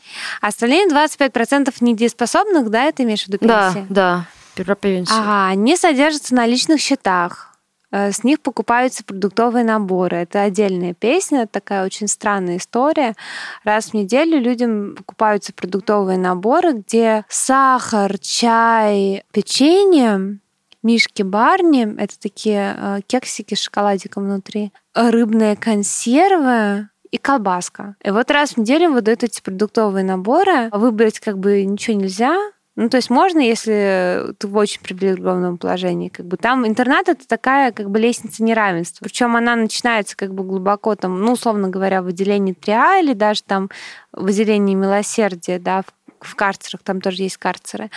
Остальные 0.41 0.87
25% 0.87 1.73
недееспособных, 1.81 2.69
да, 2.69 2.83
это 2.83 3.03
имеешь 3.03 3.23
в 3.23 3.27
виду 3.27 3.39
пенсии? 3.39 3.85
Да, 3.89 4.25
да, 4.55 4.63
про 4.63 4.75
пенсию. 4.75 5.17
Ага, 5.17 5.47
они 5.47 5.75
содержатся 5.77 6.35
на 6.35 6.45
личных 6.45 6.81
счетах. 6.81 7.57
Э, 7.91 8.11
с 8.11 8.23
них 8.23 8.41
покупаются 8.41 9.03
продуктовые 9.03 9.63
наборы. 9.63 10.17
Это 10.17 10.41
отдельная 10.41 10.93
песня, 10.93 11.47
такая 11.47 11.85
очень 11.85 12.07
странная 12.07 12.57
история. 12.57 13.15
Раз 13.63 13.87
в 13.87 13.93
неделю 13.93 14.39
людям 14.39 14.95
покупаются 14.95 15.53
продуктовые 15.53 16.17
наборы, 16.17 16.73
где 16.73 17.23
сахар, 17.29 18.17
чай, 18.19 19.23
печенье, 19.31 20.39
мишки 20.83 21.23
Барни, 21.23 21.95
это 21.99 22.19
такие 22.19 22.75
э, 22.77 22.99
кексики 23.07 23.55
с 23.55 23.61
шоколадиком 23.61 24.25
внутри, 24.25 24.71
рыбная 24.93 25.55
консерва, 25.55 26.89
и 27.09 27.17
колбаска. 27.17 27.95
И 28.03 28.11
вот 28.11 28.29
раз 28.31 28.51
в 28.51 28.57
неделю 28.57 28.91
выдают 28.91 29.23
эти 29.23 29.41
продуктовые 29.41 30.03
наборы. 30.03 30.69
Выбрать 30.73 31.21
как 31.21 31.37
бы 31.39 31.63
ничего 31.63 31.95
нельзя, 31.95 32.35
ну, 32.77 32.89
то 32.89 32.97
есть 32.97 33.09
можно, 33.09 33.39
если 33.39 34.35
ты 34.37 34.47
в 34.47 34.55
очень 34.55 34.81
привилегированном 34.81 35.57
положении. 35.57 36.09
Как 36.09 36.27
бы 36.27 36.37
там 36.37 36.65
интернат 36.67 37.09
это 37.09 37.27
такая 37.27 37.71
как 37.71 37.89
бы 37.89 37.97
лестница 37.97 38.43
неравенства. 38.43 39.03
Причем 39.03 39.35
она 39.35 39.55
начинается 39.55 40.15
как 40.15 40.31
бы 40.35 40.43
глубоко 40.43 40.95
там, 40.95 41.19
ну, 41.19 41.31
условно 41.31 41.69
говоря, 41.69 42.03
в 42.03 42.05
выделении 42.05 42.53
3А 42.53 43.01
или 43.01 43.13
даже 43.13 43.41
там 43.41 43.71
в 44.11 44.25
выделении 44.25 44.75
милосердия, 44.75 45.57
да, 45.57 45.81
в 45.81 45.91
в 46.25 46.35
карцерах, 46.35 46.81
там 46.83 47.01
тоже 47.01 47.23
есть 47.23 47.37
карцеры, 47.37 47.89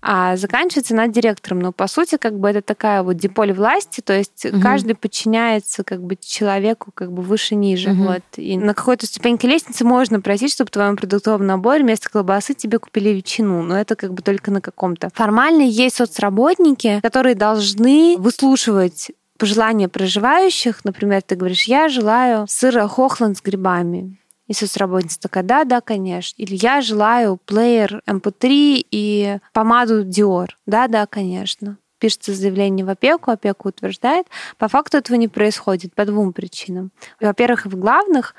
а 0.00 0.36
заканчивается 0.36 0.94
над 0.94 1.12
директором. 1.12 1.60
Но, 1.60 1.72
по 1.72 1.86
сути, 1.86 2.16
как 2.16 2.38
бы 2.38 2.48
это 2.48 2.62
такая 2.62 3.02
вот 3.02 3.16
диполь 3.16 3.52
власти, 3.52 4.00
то 4.00 4.12
есть 4.12 4.46
угу. 4.46 4.60
каждый 4.60 4.94
подчиняется 4.94 5.84
как 5.84 6.02
бы 6.02 6.16
человеку 6.16 6.90
как 6.92 7.12
бы 7.12 7.22
выше-ниже. 7.22 7.90
Угу. 7.90 8.02
Вот. 8.02 8.22
И 8.36 8.56
на 8.56 8.74
какой-то 8.74 9.06
ступеньке 9.06 9.48
лестницы 9.48 9.84
можно 9.84 10.20
просить, 10.20 10.52
чтобы 10.52 10.68
в 10.68 10.72
твоем 10.72 10.96
продуктовом 10.96 11.46
наборе 11.46 11.82
вместо 11.82 12.08
колбасы 12.10 12.54
тебе 12.54 12.78
купили 12.78 13.10
ветчину, 13.10 13.62
но 13.62 13.78
это 13.78 13.96
как 13.96 14.14
бы 14.14 14.22
только 14.22 14.50
на 14.50 14.60
каком-то. 14.60 15.10
Формально 15.14 15.62
есть 15.62 15.96
соцработники, 15.96 17.00
которые 17.02 17.34
должны 17.34 18.16
выслушивать 18.18 19.10
пожелания 19.38 19.88
проживающих. 19.88 20.84
Например, 20.84 21.22
ты 21.22 21.36
говоришь, 21.36 21.64
я 21.64 21.88
желаю 21.88 22.46
сыра 22.48 22.86
хохланд 22.88 23.38
с 23.38 23.42
грибами. 23.42 24.18
И 24.48 24.54
соцработница 24.54 25.20
такая, 25.20 25.44
да, 25.44 25.64
да, 25.64 25.80
конечно. 25.80 26.42
Или 26.42 26.56
я 26.56 26.80
желаю 26.80 27.36
плеер 27.36 28.02
MP3 28.08 28.86
и 28.90 29.38
помаду 29.52 30.04
Dior. 30.04 30.48
Да, 30.66 30.88
да, 30.88 31.06
конечно. 31.06 31.76
Пишется 31.98 32.32
заявление 32.32 32.86
в 32.86 32.88
опеку, 32.88 33.30
опека 33.30 33.66
утверждает. 33.66 34.26
По 34.56 34.68
факту 34.68 34.96
этого 34.96 35.16
не 35.16 35.28
происходит 35.28 35.94
по 35.94 36.04
двум 36.04 36.32
причинам. 36.32 36.92
Во-первых, 37.20 37.66
в 37.66 37.76
главных 37.78 38.34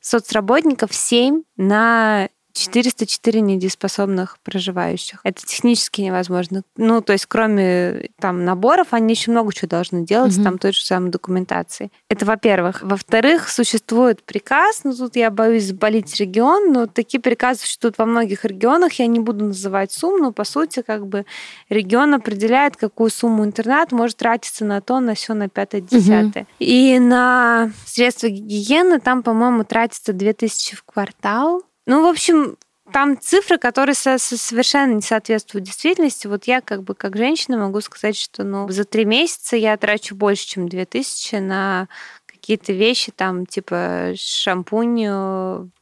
соцработников 0.00 0.94
7 0.94 1.42
на 1.56 2.28
404 2.60 3.40
недееспособных 3.40 4.38
проживающих. 4.42 5.20
Это 5.24 5.44
технически 5.44 6.02
невозможно. 6.02 6.62
Ну, 6.76 7.00
то 7.00 7.12
есть, 7.12 7.26
кроме 7.26 8.10
там 8.20 8.44
наборов, 8.44 8.88
они 8.90 9.14
еще 9.14 9.30
много 9.30 9.52
чего 9.52 9.68
должны 9.68 10.04
делать, 10.04 10.36
угу. 10.36 10.44
там 10.44 10.58
той 10.58 10.72
же 10.72 10.82
самой 10.82 11.10
документации. 11.10 11.90
Это 12.08 12.26
во-первых. 12.26 12.82
Во-вторых, 12.82 13.48
существует 13.48 14.22
приказ, 14.22 14.82
ну, 14.84 14.94
тут 14.94 15.16
я 15.16 15.30
боюсь 15.30 15.64
заболеть 15.64 16.14
регион, 16.20 16.72
но 16.72 16.86
такие 16.86 17.20
приказы 17.20 17.60
существуют 17.60 17.98
во 17.98 18.06
многих 18.06 18.44
регионах, 18.44 18.94
я 18.94 19.06
не 19.06 19.20
буду 19.20 19.46
называть 19.46 19.92
сумму, 19.92 20.18
но, 20.18 20.32
по 20.32 20.44
сути, 20.44 20.82
как 20.82 21.06
бы 21.06 21.24
регион 21.68 22.14
определяет, 22.14 22.76
какую 22.76 23.10
сумму 23.10 23.44
интернат 23.44 23.92
может 23.92 24.18
тратиться 24.18 24.64
на 24.64 24.80
то, 24.80 25.00
на 25.00 25.14
все, 25.14 25.34
на 25.34 25.48
пятое, 25.48 25.80
десятое. 25.80 26.42
Угу. 26.42 26.48
И 26.58 26.98
на 26.98 27.72
средства 27.86 28.28
гигиены 28.28 29.00
там, 29.00 29.22
по-моему, 29.22 29.64
тратится 29.64 30.12
2000 30.12 30.76
в 30.76 30.82
квартал, 30.84 31.62
ну, 31.90 32.04
в 32.04 32.06
общем, 32.06 32.56
там 32.92 33.20
цифры, 33.20 33.58
которые 33.58 33.96
совершенно 33.96 34.94
не 34.94 35.02
соответствуют 35.02 35.64
действительности. 35.64 36.28
Вот 36.28 36.44
я 36.44 36.60
как 36.60 36.84
бы 36.84 36.94
как 36.94 37.16
женщина 37.16 37.58
могу 37.58 37.80
сказать, 37.80 38.16
что 38.16 38.44
ну, 38.44 38.68
за 38.68 38.84
три 38.84 39.04
месяца 39.04 39.56
я 39.56 39.76
трачу 39.76 40.14
больше, 40.14 40.46
чем 40.46 40.68
2000 40.68 41.34
на 41.36 41.88
какие-то 42.26 42.72
вещи, 42.72 43.12
там, 43.14 43.44
типа 43.44 44.12
шампунь, 44.16 45.04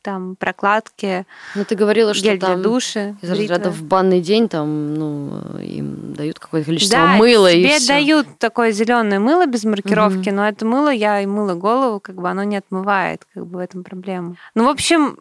там, 0.00 0.36
прокладки. 0.36 1.26
Ну, 1.54 1.66
ты 1.66 1.74
говорила, 1.74 2.14
что 2.14 2.24
гель 2.24 2.38
там 2.38 2.54
для 2.54 2.62
души. 2.62 3.16
Из 3.20 3.30
разряда 3.30 3.70
в 3.70 3.82
банный 3.82 4.22
день 4.22 4.48
там, 4.48 4.94
ну, 4.94 5.58
им 5.58 6.14
дают 6.14 6.38
какое-то 6.38 6.66
количество 6.66 6.98
да, 6.98 7.16
мыла 7.16 7.52
тебе 7.52 7.76
и 7.76 7.78
все. 7.78 7.88
дают 7.88 8.26
такое 8.38 8.72
зеленое 8.72 9.20
мыло 9.20 9.46
без 9.46 9.64
маркировки, 9.64 10.30
угу. 10.30 10.36
но 10.36 10.48
это 10.48 10.64
мыло, 10.64 10.88
я 10.88 11.20
и 11.20 11.26
мыла 11.26 11.54
голову, 11.54 12.00
как 12.00 12.16
бы 12.16 12.30
оно 12.30 12.44
не 12.44 12.56
отмывает, 12.56 13.26
как 13.34 13.46
бы 13.46 13.58
в 13.58 13.60
этом 13.60 13.84
проблема. 13.84 14.36
Ну, 14.54 14.64
в 14.64 14.68
общем, 14.68 15.18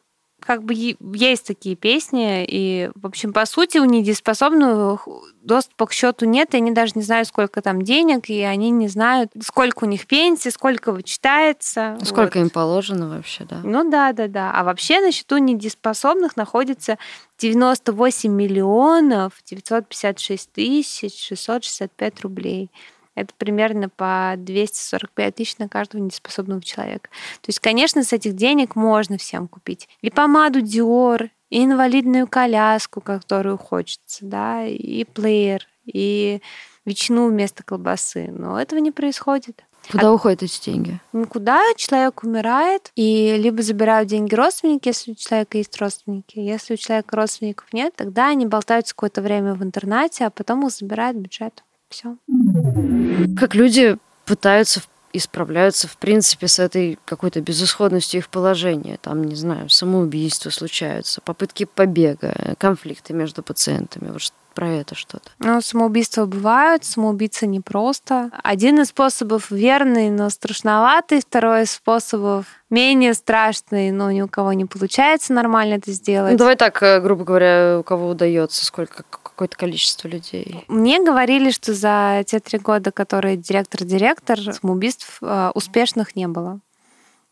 как 0.47 0.63
бы 0.63 0.73
есть 0.73 1.45
такие 1.45 1.75
песни, 1.75 2.45
и, 2.47 2.89
в 2.95 3.05
общем, 3.05 3.33
по 3.33 3.45
сути, 3.45 3.79
у 3.79 3.83
недееспособных 3.83 5.05
доступа 5.41 5.87
к 5.87 5.91
счету 5.91 6.25
нет, 6.25 6.53
и 6.53 6.57
они 6.57 6.71
даже 6.71 6.93
не 6.95 7.01
знают, 7.01 7.27
сколько 7.27 7.61
там 7.61 7.81
денег, 7.81 8.29
и 8.29 8.41
они 8.43 8.69
не 8.69 8.87
знают, 8.87 9.33
сколько 9.43 9.83
у 9.83 9.87
них 9.87 10.07
пенсии, 10.07 10.47
сколько 10.47 10.93
вычитается. 10.93 11.97
Сколько 12.01 12.37
вот. 12.37 12.45
им 12.45 12.49
положено 12.49 13.09
вообще, 13.09 13.43
да? 13.43 13.59
Ну 13.61 13.89
да, 13.89 14.13
да, 14.13 14.29
да. 14.29 14.53
А 14.53 14.63
вообще 14.63 15.01
на 15.01 15.11
счету 15.11 15.37
недееспособных 15.37 16.37
находится 16.37 16.97
98 17.39 18.31
миллионов 18.31 19.33
956 19.45 20.53
тысяч 20.53 21.27
665 21.27 22.21
рублей. 22.21 22.71
Это 23.17 23.33
примерно 23.35 23.89
по 23.89 24.35
245 24.37 25.35
тысяч 25.35 25.57
на 25.57 25.67
каждого 25.67 26.03
неспособного 26.03 26.61
человека. 26.61 27.09
То 27.41 27.49
есть, 27.49 27.59
конечно, 27.59 28.03
с 28.03 28.13
этих 28.13 28.35
денег 28.35 28.75
можно 28.75 29.17
всем 29.17 29.47
купить. 29.47 29.89
И 30.01 30.11
помаду 30.11 30.59
Dior, 30.59 31.31
и 31.49 31.63
инвалидную 31.63 32.27
коляску, 32.27 33.01
которую 33.01 33.57
хочется, 33.57 34.19
да, 34.23 34.63
и 34.65 35.03
плеер, 35.03 35.67
и 35.85 36.43
ветчину 36.85 37.29
вместо 37.29 37.63
колбасы. 37.63 38.27
Но 38.29 38.61
этого 38.61 38.77
не 38.77 38.91
происходит. 38.91 39.63
Куда 39.91 40.09
а... 40.09 40.13
уходят 40.13 40.43
эти 40.43 40.65
деньги? 40.65 40.99
Никуда. 41.11 41.59
Человек 41.75 42.23
умирает, 42.23 42.91
и 42.95 43.35
либо 43.39 43.63
забирают 43.63 44.09
деньги 44.09 44.35
родственники, 44.35 44.89
если 44.89 45.13
у 45.13 45.15
человека 45.15 45.57
есть 45.57 45.75
родственники. 45.81 46.37
Если 46.37 46.75
у 46.75 46.77
человека 46.77 47.15
родственников 47.15 47.73
нет, 47.73 47.95
тогда 47.95 48.27
они 48.27 48.45
болтаются 48.45 48.93
какое-то 48.93 49.23
время 49.23 49.55
в 49.55 49.63
интернате, 49.63 50.25
а 50.25 50.29
потом 50.29 50.67
их 50.67 50.71
забирает 50.71 51.17
бюджет. 51.17 51.63
Все. 51.89 52.17
Как 53.37 53.55
люди 53.55 53.97
пытаются 54.25 54.81
и 55.13 55.19
справляются, 55.19 55.87
в 55.87 55.97
принципе, 55.97 56.47
с 56.47 56.59
этой 56.59 56.99
какой-то 57.05 57.41
безысходностью 57.41 58.19
их 58.19 58.29
положения. 58.29 58.99
Там, 59.01 59.23
не 59.23 59.35
знаю, 59.35 59.69
самоубийства 59.69 60.49
случаются, 60.49 61.21
попытки 61.21 61.65
побега, 61.65 62.55
конфликты 62.59 63.13
между 63.13 63.41
пациентами. 63.41 64.11
Вот 64.11 64.21
про 64.53 64.69
это 64.69 64.95
что-то? 64.95 65.29
Ну, 65.37 65.61
самоубийства 65.61 66.25
бывают, 66.25 66.83
самоубийца 66.83 67.45
непросто. 67.45 68.31
Один 68.43 68.81
из 68.81 68.87
способов 68.87 69.51
верный, 69.51 70.09
но 70.09 70.31
страшноватый, 70.31 71.21
второй 71.21 71.63
из 71.63 71.71
способов 71.71 72.47
менее 72.71 73.13
страшный, 73.13 73.91
но 73.91 74.11
ни 74.11 74.21
у 74.21 74.27
кого 74.27 74.53
не 74.53 74.65
получается 74.65 75.33
нормально 75.33 75.75
это 75.75 75.91
сделать. 75.91 76.31
Ну, 76.31 76.37
давай 76.39 76.55
так, 76.55 76.81
э, 76.81 76.99
грубо 76.99 77.23
говоря, 77.23 77.77
у 77.79 77.83
кого 77.83 78.09
удается, 78.09 78.65
сколько 78.65 79.03
какое-то 79.37 79.55
количество 79.55 80.07
людей? 80.07 80.65
Мне 80.67 80.99
говорили, 80.99 81.51
что 81.51 81.73
за 81.75 82.23
те 82.25 82.39
три 82.39 82.57
года, 82.57 82.91
которые 82.91 83.37
директор-директор, 83.37 84.39
самоубийств 84.53 85.19
э, 85.21 85.51
успешных 85.53 86.15
не 86.15 86.27
было. 86.27 86.59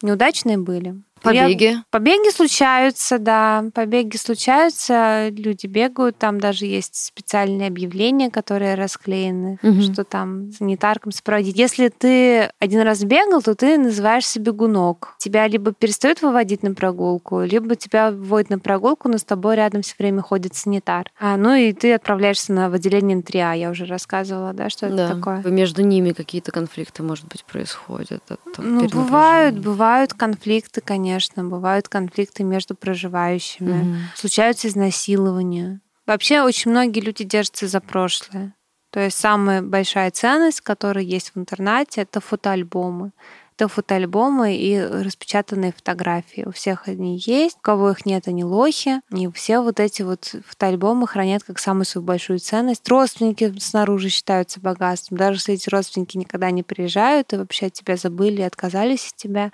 Неудачные 0.03 0.59
были. 0.59 1.01
Побеги. 1.25 1.77
Побеги 1.89 2.29
случаются, 2.31 3.19
да. 3.19 3.65
Побеги 3.73 4.17
случаются, 4.17 5.29
люди 5.29 5.65
бегают, 5.65 6.17
там 6.17 6.39
даже 6.39 6.65
есть 6.65 6.95
специальные 6.95 7.67
объявления, 7.67 8.29
которые 8.29 8.75
расклеены, 8.75 9.59
угу. 9.61 9.81
что 9.81 10.03
там 10.03 10.51
санитаркам 10.51 11.11
сопроводить. 11.11 11.57
Если 11.57 11.89
ты 11.89 12.51
один 12.59 12.81
раз 12.81 13.03
бегал, 13.03 13.41
то 13.41 13.55
ты 13.55 13.77
называешься 13.77 14.39
бегунок. 14.39 15.15
Тебя 15.17 15.47
либо 15.47 15.73
перестают 15.73 16.21
выводить 16.21 16.63
на 16.63 16.73
прогулку, 16.73 17.41
либо 17.41 17.75
тебя 17.75 18.11
вводят 18.11 18.49
на 18.49 18.59
прогулку, 18.59 19.09
но 19.09 19.17
с 19.17 19.23
тобой 19.23 19.55
рядом 19.55 19.81
все 19.81 19.95
время 19.97 20.21
ходит 20.21 20.55
санитар. 20.55 21.11
А, 21.19 21.37
ну 21.37 21.53
и 21.53 21.73
ты 21.73 21.93
отправляешься 21.93 22.53
на 22.53 22.69
выделение 22.69 23.17
НТРИА, 23.17 23.53
я 23.53 23.69
уже 23.71 23.85
рассказывала, 23.85 24.53
да, 24.53 24.69
что 24.69 24.89
да. 24.89 25.05
это 25.05 25.15
такое. 25.15 25.43
Между 25.45 25.81
ними 25.81 26.11
какие-то 26.11 26.51
конфликты, 26.51 27.03
может 27.03 27.25
быть, 27.27 27.43
происходят. 27.45 28.21
Ну, 28.57 28.87
бывают, 28.89 29.57
бывают 29.57 30.13
конфликты, 30.13 30.81
конечно 30.81 31.14
конечно, 31.15 31.45
бывают 31.45 31.87
конфликты 31.87 32.43
между 32.43 32.75
проживающими, 32.75 33.81
угу. 33.81 33.95
случаются 34.15 34.67
изнасилования. 34.67 35.79
Вообще 36.05 36.41
очень 36.41 36.71
многие 36.71 36.99
люди 36.99 37.23
держатся 37.23 37.67
за 37.67 37.79
прошлое. 37.79 38.53
То 38.91 38.99
есть 38.99 39.17
самая 39.17 39.61
большая 39.61 40.11
ценность, 40.11 40.61
которая 40.61 41.03
есть 41.03 41.31
в 41.33 41.39
интернате, 41.39 42.01
это 42.01 42.19
фотоальбомы. 42.19 43.11
Это 43.57 43.69
фотоальбомы 43.69 44.57
и 44.57 44.77
распечатанные 44.77 45.71
фотографии. 45.71 46.43
У 46.45 46.51
всех 46.51 46.89
они 46.89 47.17
есть, 47.17 47.55
у 47.57 47.61
кого 47.61 47.91
их 47.91 48.05
нет, 48.05 48.27
они 48.27 48.43
лохи. 48.43 48.99
И 49.11 49.31
все 49.31 49.61
вот 49.61 49.79
эти 49.79 50.01
вот 50.01 50.35
фотоальбомы 50.45 51.07
хранят 51.07 51.43
как 51.43 51.59
самую 51.59 51.85
свою 51.85 52.05
большую 52.05 52.39
ценность. 52.39 52.87
Родственники 52.89 53.57
снаружи 53.59 54.09
считаются 54.09 54.59
богатством. 54.59 55.17
Даже 55.17 55.37
если 55.37 55.53
эти 55.53 55.69
родственники 55.69 56.17
никогда 56.17 56.51
не 56.51 56.63
приезжают 56.63 57.31
и 57.31 57.37
вообще 57.37 57.67
от 57.67 57.73
тебя 57.73 57.95
забыли, 57.95 58.41
отказались 58.41 59.11
от 59.11 59.15
тебя, 59.15 59.51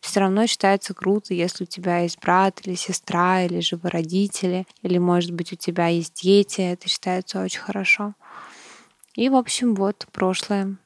все 0.00 0.20
равно 0.20 0.46
считается 0.46 0.94
круто, 0.94 1.34
если 1.34 1.64
у 1.64 1.66
тебя 1.66 1.98
есть 1.98 2.18
брат 2.22 2.60
или 2.64 2.74
сестра, 2.74 3.42
или 3.42 3.60
живы 3.60 3.90
родители, 3.90 4.66
или, 4.80 4.96
может 4.96 5.32
быть, 5.32 5.52
у 5.52 5.56
тебя 5.56 5.88
есть 5.88 6.22
дети. 6.22 6.62
Это 6.62 6.88
считается 6.88 7.42
очень 7.42 7.60
хорошо. 7.60 8.14
И, 9.14 9.28
в 9.28 9.36
общем, 9.36 9.74
вот 9.74 10.06
прошлое. 10.10 10.78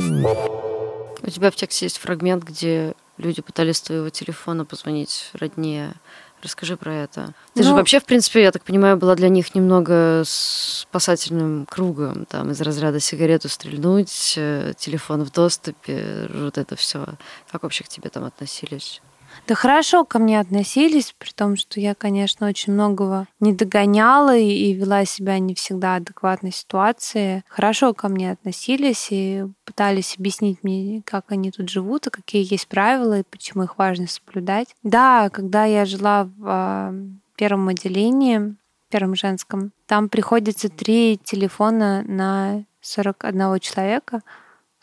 У 1.27 1.31
тебя 1.31 1.51
в 1.51 1.57
тексте 1.57 1.87
есть 1.87 1.99
фрагмент, 1.99 2.45
где 2.45 2.95
люди 3.19 3.43
пытались 3.43 3.79
с 3.79 3.83
твоего 3.83 4.11
телефона 4.11 4.65
позвонить 4.65 5.31
роднее. 5.33 5.95
Расскажи 6.43 6.77
про 6.77 6.95
это. 6.95 7.35
Ты 7.55 7.62
ну, 7.62 7.71
же 7.71 7.75
вообще, 7.75 7.99
в 7.99 8.05
принципе, 8.05 8.43
я 8.43 8.53
так 8.53 8.62
понимаю, 8.62 8.97
была 8.97 9.17
для 9.17 9.29
них 9.29 9.55
немного 9.55 10.23
спасательным 10.25 11.67
кругом, 11.67 12.27
там, 12.27 12.51
из 12.51 12.61
разряда 12.61 13.01
сигарету 13.01 13.49
стрельнуть, 13.49 14.35
э, 14.37 14.75
телефон 14.77 15.25
в 15.25 15.33
доступе, 15.33 16.29
вот 16.33 16.59
это 16.59 16.77
все. 16.77 17.07
Как 17.51 17.62
вообще 17.62 17.83
к 17.85 17.89
тебе 17.89 18.11
там 18.11 18.25
относились? 18.25 19.01
Да 19.46 19.55
хорошо 19.55 20.05
ко 20.05 20.18
мне 20.18 20.40
относились, 20.40 21.14
при 21.18 21.31
том, 21.31 21.57
что 21.57 21.81
я, 21.81 21.94
конечно, 21.94 22.46
очень 22.49 22.72
многого 22.72 23.27
не 23.40 23.53
догоняла 23.53 24.37
и 24.37 24.72
вела 24.72 25.05
себя 25.05 25.38
не 25.38 25.55
всегда 25.55 25.96
адекватной 25.96 26.53
ситуации. 26.53 27.44
Хорошо 27.49 27.94
ко 27.94 28.09
мне 28.09 28.33
относились 28.33 29.09
и 29.11 29.44
пытались 29.64 30.16
объяснить 30.18 30.62
мне, 30.62 31.03
как 31.05 31.33
они 31.33 31.51
тут 31.51 31.68
живут 31.68 32.07
и 32.07 32.11
какие 32.11 32.51
есть 32.51 32.68
правила 32.68 33.20
и 33.20 33.25
почему 33.25 33.64
их 33.64 33.79
важно 33.79 34.07
соблюдать. 34.07 34.75
Да, 34.83 35.31
когда 35.31 35.64
я 35.64 35.85
жила 35.85 36.25
в 36.25 36.44
а, 36.44 36.94
первом 37.37 37.68
отделении, 37.68 38.57
первом 38.88 39.14
женском, 39.14 39.72
там 39.87 40.09
приходится 40.09 40.68
три 40.68 41.18
телефона 41.22 42.03
на 42.07 42.64
41 42.81 43.61
человека, 43.61 44.22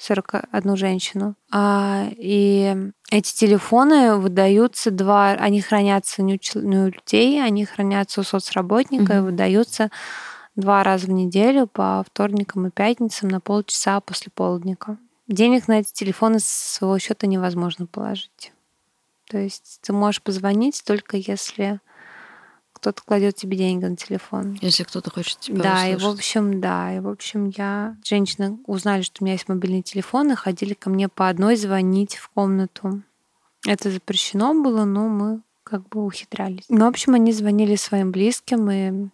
41 0.03 0.75
женщину. 0.75 1.35
А, 1.51 2.07
и 2.17 2.75
эти 3.09 3.33
телефоны 3.33 4.17
выдаются 4.17 4.91
два, 4.91 5.31
они 5.31 5.61
хранятся 5.61 6.21
не 6.21 6.39
у, 6.55 6.59
людей, 6.59 7.43
они 7.43 7.65
хранятся 7.65 8.21
у 8.21 8.23
соцработника 8.23 9.13
mm-hmm. 9.13 9.17
и 9.17 9.21
выдаются 9.21 9.91
два 10.55 10.83
раза 10.83 11.07
в 11.07 11.11
неделю 11.11 11.67
по 11.67 12.03
вторникам 12.05 12.67
и 12.67 12.71
пятницам 12.71 13.29
на 13.29 13.39
полчаса 13.39 13.99
после 14.01 14.31
полдника. 14.33 14.97
Денег 15.27 15.67
на 15.67 15.79
эти 15.79 15.91
телефоны 15.93 16.39
с 16.39 16.45
своего 16.45 16.99
счета 16.99 17.27
невозможно 17.27 17.85
положить. 17.85 18.51
То 19.29 19.37
есть 19.37 19.79
ты 19.81 19.93
можешь 19.93 20.21
позвонить 20.21 20.83
только 20.85 21.17
если 21.17 21.79
кто-то 22.83 23.01
кладет 23.05 23.37
тебе 23.37 23.55
деньги 23.55 23.85
на 23.85 23.95
телефон. 23.95 24.57
Если 24.61 24.83
кто-то 24.83 25.09
хочет 25.09 25.39
тебя 25.39 25.63
Да, 25.63 25.73
услышать. 25.75 26.01
и 26.01 26.03
в 26.03 26.07
общем, 26.09 26.59
да, 26.59 26.93
и 26.93 26.99
в 26.99 27.07
общем 27.07 27.49
я... 27.55 27.95
Женщины 28.03 28.57
узнали, 28.67 29.03
что 29.03 29.19
у 29.21 29.23
меня 29.23 29.35
есть 29.35 29.47
мобильный 29.47 29.81
телефон, 29.81 30.33
и 30.33 30.35
ходили 30.35 30.73
ко 30.73 30.89
мне 30.89 31.07
по 31.07 31.29
одной 31.29 31.55
звонить 31.55 32.17
в 32.17 32.27
комнату. 32.27 33.01
Это 33.65 33.89
запрещено 33.89 34.53
было, 34.53 34.83
но 34.83 35.07
мы 35.07 35.39
как 35.63 35.87
бы 35.87 36.05
ухитрялись. 36.05 36.65
Ну, 36.67 36.83
в 36.83 36.89
общем, 36.89 37.13
они 37.13 37.31
звонили 37.31 37.77
своим 37.77 38.11
близким 38.11 38.69
и 38.69 39.07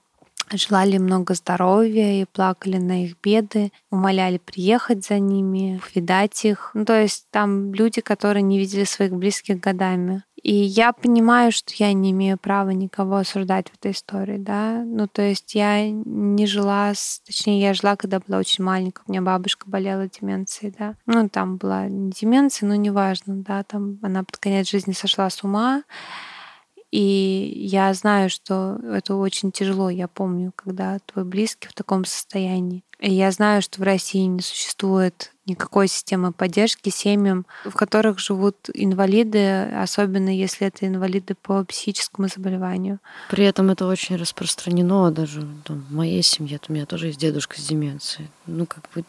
желали 0.51 0.97
много 0.97 1.35
здоровья 1.35 2.21
и 2.21 2.25
плакали 2.25 2.77
на 2.77 3.05
их 3.05 3.17
беды, 3.21 3.71
умоляли 3.91 4.39
приехать 4.39 5.05
за 5.05 5.19
ними, 5.19 5.79
увидать 5.91 6.43
их. 6.43 6.71
Ну, 6.73 6.85
то 6.85 6.99
есть 6.99 7.27
там 7.29 7.73
люди, 7.73 8.01
которые 8.01 8.41
не 8.41 8.57
видели 8.57 8.83
своих 8.83 9.13
близких 9.13 9.59
годами. 9.59 10.23
И 10.43 10.53
я 10.53 10.93
понимаю, 10.93 11.51
что 11.51 11.73
я 11.75 11.93
не 11.93 12.11
имею 12.11 12.37
права 12.37 12.69
никого 12.69 13.17
осуждать 13.17 13.69
в 13.69 13.75
этой 13.75 13.91
истории, 13.91 14.37
да. 14.37 14.83
Ну, 14.85 15.07
то 15.07 15.21
есть 15.21 15.55
я 15.55 15.89
не 15.89 16.45
жила, 16.45 16.93
с... 16.93 17.21
точнее, 17.25 17.61
я 17.61 17.73
жила, 17.73 17.95
когда 17.95 18.19
была 18.19 18.39
очень 18.39 18.63
маленькая. 18.63 19.03
У 19.07 19.11
меня 19.11 19.21
бабушка 19.21 19.69
болела 19.69 20.07
деменцией, 20.07 20.73
да. 20.77 20.95
Ну, 21.05 21.29
там 21.29 21.57
была 21.57 21.87
не 21.87 22.11
деменция, 22.11 22.67
но 22.67 22.75
неважно, 22.75 23.35
да. 23.35 23.63
Там 23.63 23.99
она 24.01 24.23
под 24.23 24.37
конец 24.37 24.69
жизни 24.69 24.93
сошла 24.93 25.29
с 25.29 25.43
ума. 25.43 25.83
И 26.91 27.53
я 27.55 27.93
знаю, 27.93 28.29
что 28.29 28.79
это 28.83 29.15
очень 29.15 29.51
тяжело. 29.51 29.89
Я 29.89 30.07
помню, 30.07 30.51
когда 30.55 30.99
твой 30.99 31.23
близкий 31.23 31.67
в 31.67 31.73
таком 31.73 32.05
состоянии. 32.05 32.83
И 32.99 33.13
я 33.13 33.31
знаю, 33.31 33.61
что 33.61 33.79
в 33.79 33.83
России 33.83 34.23
не 34.23 34.41
существует 34.41 35.31
никакой 35.45 35.87
системы 35.87 36.33
поддержки 36.33 36.89
семьям, 36.89 37.45
в 37.63 37.71
которых 37.71 38.19
живут 38.19 38.69
инвалиды, 38.73 39.63
особенно 39.73 40.35
если 40.35 40.67
это 40.67 40.85
инвалиды 40.85 41.35
по 41.35 41.63
психическому 41.63 42.27
заболеванию. 42.27 42.99
При 43.29 43.45
этом 43.45 43.69
это 43.69 43.87
очень 43.87 44.17
распространено 44.17 45.11
даже 45.11 45.47
там, 45.63 45.85
в 45.89 45.93
моей 45.93 46.21
семье. 46.23 46.59
У 46.67 46.73
меня 46.73 46.85
тоже 46.85 47.07
есть 47.07 47.19
дедушка 47.19 47.59
с 47.59 47.65
деменцией. 47.67 48.29
Ну, 48.45 48.65
как 48.65 48.89
бы 48.93 49.05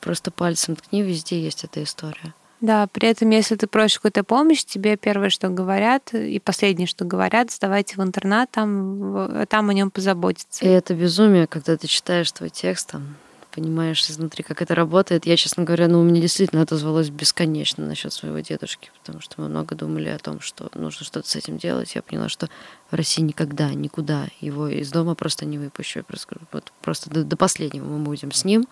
просто 0.00 0.30
пальцем 0.30 0.76
ткни, 0.76 1.02
везде 1.02 1.40
есть 1.40 1.64
эта 1.64 1.82
история. 1.82 2.34
Да, 2.60 2.88
при 2.88 3.08
этом, 3.08 3.30
если 3.30 3.54
ты 3.54 3.66
просишь 3.68 3.98
какую-то 3.98 4.24
помощь, 4.24 4.64
тебе 4.64 4.96
первое, 4.96 5.30
что 5.30 5.48
говорят, 5.48 6.12
и 6.12 6.40
последнее, 6.40 6.88
что 6.88 7.04
говорят, 7.04 7.52
сдавайте 7.52 7.94
в 7.96 8.02
интернат, 8.02 8.50
там, 8.50 9.46
там 9.46 9.68
о 9.68 9.74
нем 9.74 9.90
позаботиться. 9.90 10.64
И 10.64 10.68
это 10.68 10.94
безумие, 10.94 11.46
когда 11.46 11.76
ты 11.76 11.86
читаешь 11.86 12.32
твой 12.32 12.50
текст, 12.50 12.90
там, 12.90 13.16
понимаешь 13.58 14.08
изнутри, 14.08 14.42
как 14.44 14.62
это 14.62 14.74
работает. 14.74 15.26
Я, 15.26 15.36
честно 15.36 15.64
говоря, 15.64 15.88
ну, 15.88 16.00
у 16.00 16.04
меня 16.04 16.20
действительно 16.20 16.62
отозвалось 16.62 17.10
бесконечно 17.10 17.86
насчет 17.86 18.12
своего 18.12 18.38
дедушки, 18.40 18.90
потому 19.00 19.20
что 19.20 19.40
мы 19.40 19.48
много 19.48 19.74
думали 19.74 20.08
о 20.08 20.18
том, 20.18 20.40
что 20.40 20.70
нужно 20.74 21.04
что-то 21.04 21.28
с 21.28 21.36
этим 21.36 21.58
делать. 21.58 21.94
Я 21.94 22.02
поняла, 22.02 22.28
что 22.28 22.48
в 22.90 22.94
России 22.94 23.22
никогда, 23.22 23.70
никуда 23.70 24.28
его 24.40 24.68
из 24.68 24.90
дома 24.90 25.14
просто 25.14 25.44
не 25.44 25.58
выпущу. 25.58 26.04
Просто, 26.04 26.36
вот, 26.52 26.72
просто 26.82 27.10
до, 27.10 27.24
до 27.24 27.36
последнего 27.36 27.84
мы 27.84 27.98
будем 28.04 28.32
с 28.32 28.44
ним, 28.44 28.66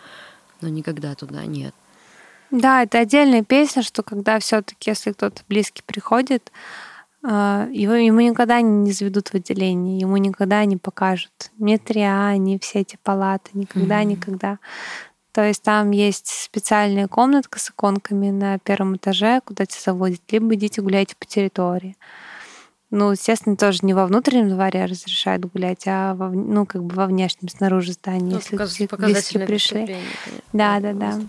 но 0.60 0.68
никогда 0.68 1.14
туда 1.14 1.44
нет. 1.44 1.74
Да, 2.50 2.82
это 2.82 2.98
отдельная 2.98 3.42
песня, 3.42 3.82
что 3.82 4.02
когда 4.02 4.38
все-таки, 4.38 4.90
если 4.90 5.12
кто-то 5.12 5.42
близкий 5.48 5.82
приходит, 5.84 6.52
а, 7.22 7.66
его, 7.72 7.94
ему 7.94 8.20
никогда 8.20 8.60
не 8.60 8.92
заведут 8.92 9.28
в 9.28 9.34
отделение, 9.34 9.98
ему 9.98 10.16
никогда 10.16 10.64
не 10.64 10.76
покажут 10.76 11.50
ни 11.58 11.76
триа, 11.76 12.36
ни 12.36 12.58
все 12.58 12.80
эти 12.80 12.98
палаты, 13.02 13.50
никогда, 13.54 14.02
mm-hmm. 14.02 14.06
никогда. 14.06 14.58
То 15.32 15.42
есть 15.44 15.62
там 15.62 15.90
есть 15.90 16.28
специальная 16.28 17.08
комнатка 17.08 17.58
с 17.58 17.68
иконками 17.70 18.30
на 18.30 18.58
первом 18.58 18.96
этаже, 18.96 19.40
куда 19.44 19.66
тебя 19.66 19.80
заводят, 19.84 20.20
либо 20.30 20.54
идите 20.54 20.80
гуляйте 20.80 21.14
по 21.18 21.26
территории. 21.26 21.96
Ну, 22.90 23.10
естественно, 23.10 23.56
тоже 23.56 23.80
не 23.82 23.94
во 23.94 24.06
внутреннем 24.06 24.50
дворе 24.50 24.84
разрешают 24.84 25.44
гулять, 25.44 25.84
а 25.86 26.14
во, 26.14 26.30
ну, 26.30 26.66
как 26.66 26.84
бы 26.84 26.94
во 26.94 27.06
внешнем, 27.06 27.48
снаружи 27.48 27.92
здания, 27.92 28.34
ну, 28.34 28.36
если 28.36 28.86
показ, 28.86 29.10
близкие 29.10 29.46
пришли. 29.46 29.96
Да, 30.52 30.78
да, 30.78 30.92
да. 30.92 31.20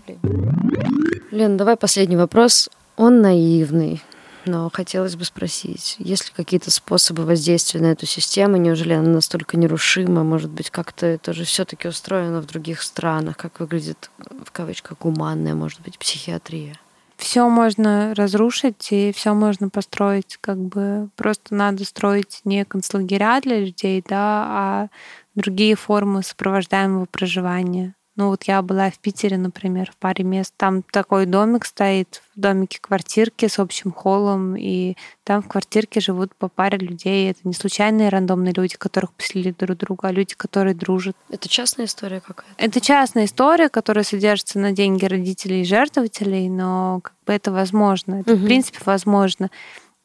Лен, 1.32 1.56
давай 1.56 1.76
последний 1.76 2.16
вопрос. 2.16 2.70
Он 2.96 3.20
наивный, 3.22 4.02
но 4.44 4.70
хотелось 4.72 5.16
бы 5.16 5.24
спросить, 5.24 5.96
есть 5.98 6.26
ли 6.26 6.32
какие-то 6.34 6.70
способы 6.70 7.24
воздействия 7.24 7.80
на 7.80 7.86
эту 7.86 8.06
систему? 8.06 8.56
Неужели 8.56 8.92
она 8.92 9.08
настолько 9.08 9.56
нерушима? 9.56 10.22
Может 10.22 10.50
быть, 10.50 10.70
как-то 10.70 11.06
это 11.06 11.32
же 11.32 11.44
все-таки 11.44 11.88
устроено 11.88 12.40
в 12.40 12.46
других 12.46 12.82
странах? 12.82 13.36
Как 13.36 13.60
выглядит, 13.60 14.10
в 14.44 14.50
кавычках, 14.52 14.98
гуманная, 14.98 15.54
может 15.54 15.80
быть, 15.80 15.98
психиатрия? 15.98 16.76
Все 17.18 17.48
можно 17.48 18.14
разрушить 18.14 18.88
и 18.92 19.12
все 19.12 19.34
можно 19.34 19.68
построить, 19.68 20.38
как 20.40 20.58
бы 20.58 21.10
просто 21.16 21.54
надо 21.54 21.84
строить 21.84 22.40
не 22.44 22.64
концлагеря 22.64 23.40
для 23.42 23.60
людей, 23.60 24.02
да, 24.08 24.46
а 24.48 24.88
другие 25.34 25.74
формы 25.74 26.22
сопровождаемого 26.22 27.06
проживания. 27.06 27.94
Ну 28.18 28.30
вот 28.30 28.42
я 28.44 28.62
была 28.62 28.90
в 28.90 28.98
Питере, 28.98 29.38
например, 29.38 29.92
в 29.92 29.96
паре 29.96 30.24
мест. 30.24 30.52
Там 30.56 30.82
такой 30.82 31.24
домик 31.24 31.64
стоит, 31.64 32.20
в 32.34 32.40
домике 32.40 32.80
квартирки 32.80 33.46
с 33.46 33.60
общим 33.60 33.92
холлом, 33.92 34.56
и 34.56 34.96
там 35.22 35.40
в 35.40 35.46
квартирке 35.46 36.00
живут 36.00 36.34
по 36.34 36.48
паре 36.48 36.78
людей. 36.78 37.30
Это 37.30 37.38
не 37.44 37.54
случайные 37.54 38.08
рандомные 38.08 38.52
люди, 38.52 38.76
которых 38.76 39.12
поселили 39.12 39.54
друг 39.56 39.78
друга, 39.78 40.08
а 40.08 40.10
люди, 40.10 40.34
которые 40.36 40.74
дружат. 40.74 41.16
Это 41.30 41.48
частная 41.48 41.86
история 41.86 42.18
какая-то? 42.18 42.52
Это 42.56 42.80
частная 42.80 43.26
история, 43.26 43.68
которая 43.68 44.02
содержится 44.02 44.58
на 44.58 44.72
деньги 44.72 45.04
родителей 45.04 45.60
и 45.60 45.64
жертвователей, 45.64 46.48
но 46.48 46.98
как 47.04 47.14
бы 47.24 47.32
это 47.32 47.52
возможно. 47.52 48.16
Это, 48.22 48.32
угу. 48.32 48.42
в 48.42 48.44
принципе, 48.46 48.80
возможно. 48.84 49.48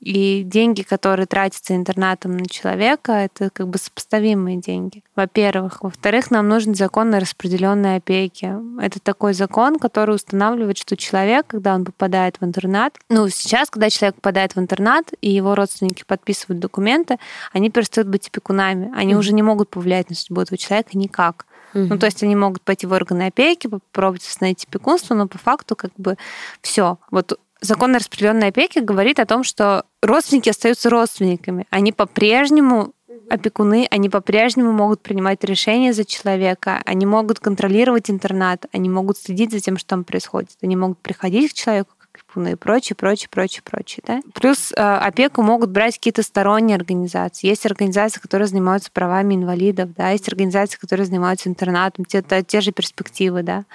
И 0.03 0.43
деньги, 0.43 0.81
которые 0.81 1.27
тратятся 1.27 1.75
интернатом 1.75 2.35
на 2.35 2.45
человека, 2.45 3.13
это 3.13 3.49
как 3.49 3.69
бы 3.69 3.77
сопоставимые 3.77 4.57
деньги. 4.57 5.01
Во-первых. 5.15 5.81
Во-вторых, 5.81 6.29
нам 6.29 6.49
нужен 6.49 6.75
закон 6.75 7.13
о 7.13 7.21
распределенной 7.21 7.95
опеке. 7.95 8.59
Это 8.81 8.99
такой 8.99 9.33
закон, 9.33 9.79
который 9.79 10.15
устанавливает, 10.15 10.77
что 10.77 10.97
человек, 10.97 11.47
когда 11.47 11.73
он 11.73 11.85
попадает 11.85 12.35
в 12.41 12.43
интернат, 12.43 12.97
ну, 13.07 13.29
сейчас, 13.29 13.69
когда 13.69 13.89
человек 13.89 14.15
попадает 14.15 14.57
в 14.57 14.59
интернат, 14.59 15.05
и 15.21 15.29
его 15.29 15.55
родственники 15.55 16.03
подписывают 16.05 16.59
документы, 16.59 17.17
они 17.53 17.69
перестают 17.69 18.09
быть 18.09 18.27
опекунами. 18.27 18.91
Они 18.93 19.13
mm-hmm. 19.13 19.17
уже 19.17 19.33
не 19.33 19.41
могут 19.41 19.69
повлиять 19.69 20.09
на 20.09 20.17
судьбу 20.17 20.41
этого 20.41 20.57
человека 20.57 20.97
никак. 20.97 21.45
Mm-hmm. 21.73 21.87
Ну, 21.89 21.97
то 21.97 22.07
есть 22.07 22.21
они 22.23 22.35
могут 22.35 22.61
пойти 22.61 22.85
в 22.85 22.91
органы 22.91 23.27
опеки, 23.27 23.67
попробовать 23.67 24.23
установить 24.23 24.65
опекунство, 24.65 25.15
но 25.15 25.29
по 25.29 25.37
факту 25.37 25.77
как 25.77 25.91
бы 25.95 26.17
все. 26.61 26.97
Вот 27.09 27.39
закон 27.63 27.95
о 27.95 27.99
распределенной 27.99 28.47
опеке 28.49 28.81
говорит 28.81 29.19
о 29.19 29.25
том, 29.25 29.43
что 29.43 29.85
родственники 30.01 30.49
остаются 30.49 30.89
родственниками. 30.89 31.65
Они 31.69 31.91
по-прежнему 31.91 32.93
опекуны, 33.29 33.87
они 33.89 34.09
по-прежнему 34.09 34.71
могут 34.71 35.01
принимать 35.01 35.43
решения 35.43 35.93
за 35.93 36.05
человека, 36.05 36.81
они 36.85 37.05
могут 37.05 37.39
контролировать 37.39 38.09
интернат, 38.09 38.65
они 38.71 38.89
могут 38.89 39.17
следить 39.17 39.51
за 39.51 39.59
тем, 39.59 39.77
что 39.77 39.89
там 39.89 40.03
происходит, 40.03 40.57
они 40.61 40.75
могут 40.75 40.99
приходить 40.99 41.51
к 41.51 41.55
человеку 41.55 41.93
как 41.97 42.09
опекуны 42.13 42.51
и 42.51 42.55
прочее, 42.55 42.95
прочее, 42.95 43.29
прочее, 43.31 43.61
прочее. 43.63 44.03
Да? 44.05 44.21
Плюс 44.33 44.71
э, 44.71 44.75
опеку 44.75 45.41
могут 45.41 45.69
брать 45.71 45.95
какие-то 45.95 46.21
сторонние 46.21 46.75
организации. 46.75 47.47
Есть 47.47 47.65
организации, 47.65 48.19
которые 48.19 48.47
занимаются 48.47 48.91
правами 48.91 49.35
инвалидов, 49.35 49.93
да, 49.95 50.09
есть 50.09 50.27
организации, 50.27 50.77
которые 50.77 51.05
занимаются 51.05 51.49
интернатом, 51.49 52.05
те, 52.05 52.21
те 52.21 52.61
же 52.61 52.71
перспективы, 52.71 53.43
да. 53.43 53.65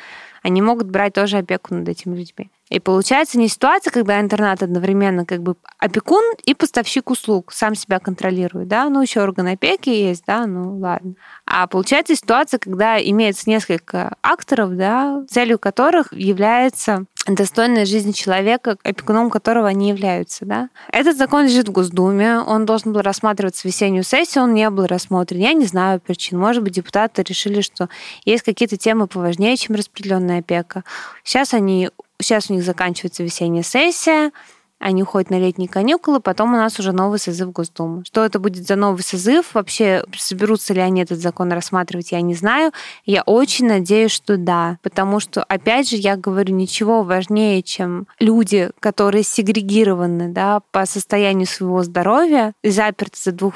Они 0.43 0.62
могут 0.62 0.89
брать 0.89 1.14
тоже 1.14 1.39
опеку 1.39 1.74
над 1.74 1.89
этими 1.89 2.16
людьми. 2.16 2.51
И 2.71 2.81
получается 2.81 3.39
не 3.39 3.49
ситуация, 3.49 3.91
когда 3.91 4.21
интернат 4.21 4.62
одновременно 4.62 5.25
как 5.25 5.43
бы 5.43 5.57
опекун 5.79 6.25
и 6.45 6.55
поставщик 6.55 7.11
услуг, 7.11 7.53
сам 7.53 7.75
себя 7.75 7.99
контролирует, 7.99 8.69
да, 8.69 8.89
ну 8.89 9.03
еще 9.03 9.21
орган 9.23 9.47
опеки 9.47 9.89
есть, 9.89 10.25
да, 10.27 10.47
ну 10.47 10.79
ладно. 10.79 11.14
А 11.47 11.66
получается 11.66 12.14
ситуация, 12.14 12.59
когда 12.59 13.01
имеется 13.01 13.49
несколько 13.49 14.16
акторов, 14.23 14.77
да, 14.77 15.25
целью 15.29 15.59
которых 15.59 16.12
является 16.12 17.07
достойная 17.27 17.85
жизни 17.85 18.12
человека, 18.12 18.77
опекуном 18.83 19.31
которого 19.31 19.69
они 19.69 19.91
являются. 19.91 20.45
Да? 20.45 20.71
Этот 20.91 21.16
закон 21.16 21.45
лежит 21.45 21.69
в 21.69 21.73
Госдуме, 21.73 22.39
он 22.39 22.64
должен 22.64 22.93
был 22.93 23.03
рассматриваться 23.03 23.62
в 23.62 23.64
весеннюю 23.66 24.05
сессию, 24.05 24.45
он 24.45 24.55
не 24.55 24.69
был 24.71 24.87
рассмотрен. 24.87 25.41
Я 25.41 25.53
не 25.53 25.66
знаю 25.66 26.01
причин. 26.01 26.39
Может 26.39 26.62
быть, 26.62 26.75
депутаты 26.75 27.23
решили, 27.23 27.61
что 27.61 27.89
есть 28.25 28.45
какие-то 28.45 28.77
темы 28.77 29.07
поважнее, 29.07 29.57
чем 29.57 29.77
распределенная 29.77 30.41
опека. 30.41 30.85
Сейчас 31.23 31.55
они 31.55 31.91
сейчас 32.21 32.51
у 32.51 32.55
них 32.55 32.64
заканчивается 32.64 33.23
весенняя 33.23 33.62
сессия, 33.62 34.33
они 34.79 35.03
уходят 35.03 35.31
на 35.31 35.39
летние 35.39 35.69
каникулы, 35.69 36.21
потом 36.21 36.55
у 36.55 36.57
нас 36.57 36.79
уже 36.79 36.93
новый 36.93 37.19
созыв 37.19 37.51
Госдумы. 37.51 38.05
Что 38.05 38.25
это 38.25 38.39
будет 38.39 38.66
за 38.66 38.77
новый 38.77 39.03
созыв? 39.03 39.55
Вообще, 39.55 40.05
соберутся 40.16 40.73
ли 40.73 40.81
они 40.81 41.03
этот 41.03 41.19
закон 41.19 41.53
рассматривать, 41.53 42.12
я 42.12 42.21
не 42.21 42.35
знаю. 42.35 42.73
Я 43.05 43.23
очень 43.23 43.66
надеюсь, 43.66 44.12
что 44.12 44.37
да. 44.37 44.79
Потому 44.83 45.19
что, 45.19 45.43
опять 45.43 45.91
же, 45.91 45.97
я 45.97 46.16
говорю, 46.16 46.55
ничего 46.55 47.03
важнее, 47.03 47.62
чем 47.62 48.07
люди, 48.21 48.71
которые 48.79 49.25
сегрегированы 49.25 50.29
да, 50.29 50.61
по 50.71 50.87
состоянию 50.87 51.47
своего 51.47 51.83
здоровья, 51.83 52.53
заперты 52.62 53.19
за 53.21 53.33
двух 53.33 53.55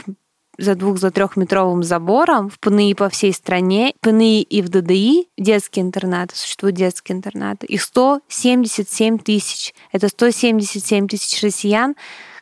за 0.58 0.74
двух 0.74 0.98
за 0.98 1.10
трехметровым 1.10 1.82
забором 1.82 2.50
в 2.50 2.58
ПНИ 2.58 2.94
по 2.94 3.08
всей 3.08 3.32
стране, 3.32 3.94
ПНИ 4.00 4.42
и 4.42 4.62
в 4.62 4.68
ДДИ 4.68 5.28
детские 5.38 5.84
интернаты, 5.84 6.36
существуют 6.36 6.76
детские 6.76 7.16
интернаты. 7.16 7.66
Их 7.66 7.82
177 7.82 9.18
тысяч. 9.18 9.74
Это 9.92 10.08
177 10.08 11.08
тысяч 11.08 11.42
россиян, 11.42 11.94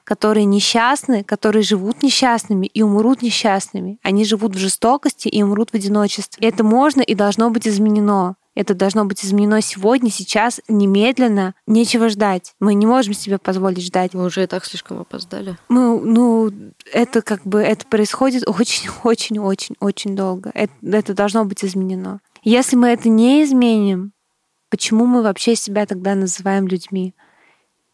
которые 0.04 0.44
несчастны, 0.44 1.22
которые 1.22 1.62
живут 1.62 2.02
несчастными 2.02 2.66
и 2.66 2.82
умрут 2.82 3.22
несчастными. 3.22 3.98
Они 4.02 4.24
живут 4.24 4.56
в 4.56 4.58
жестокости 4.58 5.28
и 5.28 5.42
умрут 5.42 5.70
в 5.70 5.74
одиночестве. 5.74 6.48
Это 6.48 6.64
можно 6.64 7.00
и 7.00 7.14
должно 7.14 7.50
быть 7.50 7.68
изменено. 7.68 8.34
Это 8.60 8.74
должно 8.74 9.06
быть 9.06 9.24
изменено 9.24 9.62
сегодня, 9.62 10.10
сейчас, 10.10 10.60
немедленно. 10.68 11.54
Нечего 11.66 12.10
ждать. 12.10 12.52
Мы 12.60 12.74
не 12.74 12.84
можем 12.84 13.14
себе 13.14 13.38
позволить 13.38 13.82
ждать. 13.82 14.12
Мы 14.12 14.26
уже 14.26 14.42
и 14.42 14.46
так 14.46 14.66
слишком 14.66 15.00
опоздали. 15.00 15.56
Мы, 15.70 15.98
ну, 15.98 16.52
это 16.92 17.22
как 17.22 17.46
бы, 17.46 17.62
это 17.62 17.86
происходит 17.86 18.46
очень-очень-очень-очень 18.46 20.14
долго. 20.14 20.50
Это, 20.52 20.74
это 20.82 21.14
должно 21.14 21.46
быть 21.46 21.64
изменено. 21.64 22.20
Если 22.42 22.76
мы 22.76 22.88
это 22.88 23.08
не 23.08 23.44
изменим, 23.44 24.12
почему 24.68 25.06
мы 25.06 25.22
вообще 25.22 25.56
себя 25.56 25.86
тогда 25.86 26.14
называем 26.14 26.68
людьми? 26.68 27.14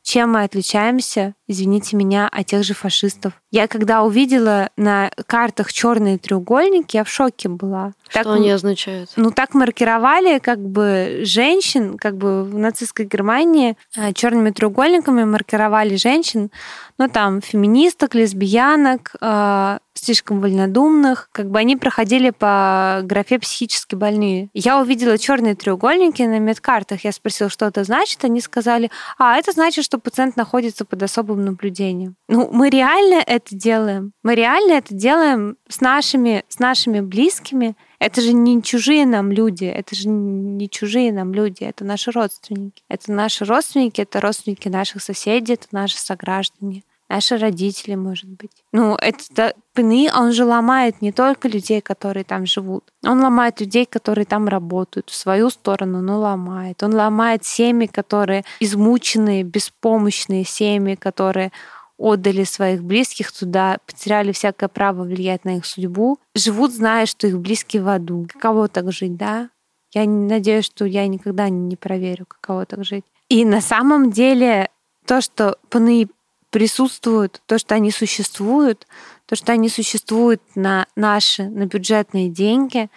Чем 0.02 0.32
мы 0.32 0.42
отличаемся, 0.42 1.36
извините 1.48 1.96
меня, 1.96 2.28
от 2.28 2.46
тех 2.46 2.64
же 2.64 2.74
фашистов? 2.74 3.32
Я 3.50 3.68
когда 3.68 4.02
увидела 4.02 4.70
на 4.76 5.10
картах 5.26 5.72
черные 5.72 6.18
треугольники, 6.18 6.96
я 6.96 7.04
в 7.04 7.08
шоке 7.08 7.48
была. 7.48 7.92
Что 8.08 8.24
так, 8.24 8.34
они 8.34 8.50
означают? 8.50 9.10
Ну, 9.16 9.30
так 9.30 9.54
маркировали 9.54 10.38
как 10.38 10.60
бы 10.60 11.20
женщин, 11.22 11.96
как 11.98 12.16
бы 12.16 12.44
в 12.44 12.58
нацистской 12.58 13.06
Германии 13.06 13.76
а, 13.96 14.12
черными 14.12 14.50
треугольниками 14.50 15.24
маркировали 15.24 15.96
женщин, 15.96 16.50
ну, 16.98 17.08
там, 17.08 17.40
феминисток, 17.40 18.14
лесбиянок, 18.14 19.14
а, 19.20 19.78
слишком 19.98 20.40
вольнодумных, 20.40 21.28
как 21.32 21.50
бы 21.50 21.58
они 21.58 21.76
проходили 21.76 22.30
по 22.30 23.00
графе 23.02 23.38
психически 23.38 23.94
больные. 23.94 24.48
Я 24.52 24.80
увидела 24.80 25.18
черные 25.18 25.54
треугольники 25.54 26.22
на 26.22 26.38
медкартах. 26.38 27.04
Я 27.04 27.12
спросила, 27.12 27.50
что 27.50 27.66
это 27.66 27.84
значит. 27.84 28.24
Они 28.24 28.40
сказали, 28.40 28.90
а, 29.18 29.36
это 29.36 29.52
значит, 29.52 29.84
что 29.84 29.98
пациент 29.98 30.36
находится 30.36 30.84
под 30.84 31.02
особым 31.02 31.35
наблюдением. 31.44 32.16
Ну, 32.28 32.48
мы 32.52 32.70
реально 32.70 33.22
это 33.26 33.54
делаем. 33.54 34.12
Мы 34.22 34.34
реально 34.34 34.74
это 34.74 34.94
делаем 34.94 35.56
с 35.68 35.80
нашими, 35.80 36.44
с 36.48 36.58
нашими 36.58 37.00
близкими. 37.00 37.76
Это 37.98 38.20
же 38.20 38.32
не 38.32 38.62
чужие 38.62 39.06
нам 39.06 39.32
люди, 39.32 39.64
это 39.64 39.94
же 39.94 40.08
не 40.08 40.68
чужие 40.68 41.12
нам 41.12 41.32
люди, 41.32 41.64
это 41.64 41.84
наши 41.84 42.10
родственники. 42.10 42.82
Это 42.88 43.12
наши 43.12 43.44
родственники, 43.44 44.00
это 44.00 44.20
родственники 44.20 44.68
наших 44.68 45.02
соседей, 45.02 45.54
это 45.54 45.68
наши 45.70 45.98
сограждане 45.98 46.82
наши 47.08 47.36
родители, 47.36 47.94
может 47.94 48.28
быть. 48.28 48.50
Ну, 48.72 48.96
это 48.96 49.54
ПНИ, 49.74 50.10
он 50.14 50.32
же 50.32 50.44
ломает 50.44 51.02
не 51.02 51.12
только 51.12 51.48
людей, 51.48 51.80
которые 51.80 52.24
там 52.24 52.46
живут. 52.46 52.84
Он 53.04 53.20
ломает 53.20 53.60
людей, 53.60 53.86
которые 53.86 54.24
там 54.24 54.48
работают. 54.48 55.10
В 55.10 55.14
свою 55.14 55.50
сторону, 55.50 56.00
но 56.00 56.18
ломает. 56.18 56.82
Он 56.82 56.94
ломает 56.94 57.44
семьи, 57.44 57.86
которые 57.86 58.44
измученные, 58.60 59.42
беспомощные 59.42 60.44
семьи, 60.44 60.94
которые 60.94 61.52
отдали 61.98 62.44
своих 62.44 62.82
близких 62.82 63.32
туда, 63.32 63.78
потеряли 63.86 64.32
всякое 64.32 64.68
право 64.68 65.04
влиять 65.04 65.44
на 65.44 65.56
их 65.56 65.64
судьбу, 65.64 66.18
живут, 66.34 66.72
зная, 66.72 67.06
что 67.06 67.26
их 67.26 67.38
близкие 67.38 67.82
в 67.82 67.88
аду. 67.88 68.26
Каково 68.32 68.68
так 68.68 68.92
жить, 68.92 69.16
да? 69.16 69.48
Я 69.92 70.04
надеюсь, 70.04 70.66
что 70.66 70.84
я 70.84 71.06
никогда 71.06 71.48
не 71.48 71.76
проверю, 71.76 72.26
каково 72.26 72.66
так 72.66 72.84
жить. 72.84 73.04
И 73.28 73.44
на 73.44 73.60
самом 73.60 74.10
деле 74.10 74.68
то, 75.06 75.20
что 75.20 75.56
ПНИ 75.70 76.08
присутствуют, 76.56 77.42
то, 77.44 77.58
что 77.58 77.74
они 77.74 77.90
существуют, 77.90 78.86
то, 79.26 79.36
что 79.36 79.52
они 79.52 79.68
существуют 79.68 80.40
на 80.54 80.86
наши, 80.96 81.42
на 81.50 81.66
бюджетные 81.66 82.30
деньги, 82.30 82.88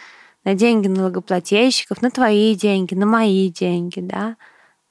на 0.45 0.53
деньги 0.53 0.87
налогоплательщиков, 0.87 2.01
на 2.01 2.09
твои 2.09 2.55
деньги, 2.55 2.93
на 2.95 3.05
мои 3.05 3.49
деньги, 3.49 3.99
да, 3.99 4.37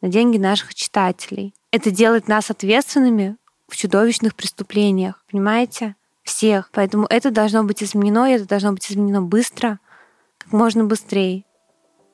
на 0.02 0.10
деньги 0.10 0.36
наших 0.36 0.74
читателей. 0.74 1.54
Это 1.70 1.90
делает 1.90 2.28
нас 2.28 2.50
ответственными 2.50 3.38
в 3.68 3.76
чудовищных 3.78 4.34
преступлениях, 4.34 5.24
понимаете? 5.30 5.96
Всех. 6.22 6.68
Поэтому 6.74 7.06
это 7.08 7.30
должно 7.30 7.64
быть 7.64 7.82
изменено, 7.82 8.30
и 8.30 8.34
это 8.34 8.46
должно 8.46 8.72
быть 8.72 8.92
изменено 8.92 9.22
быстро, 9.22 9.80
как 10.36 10.52
можно 10.52 10.84
быстрее 10.84 11.46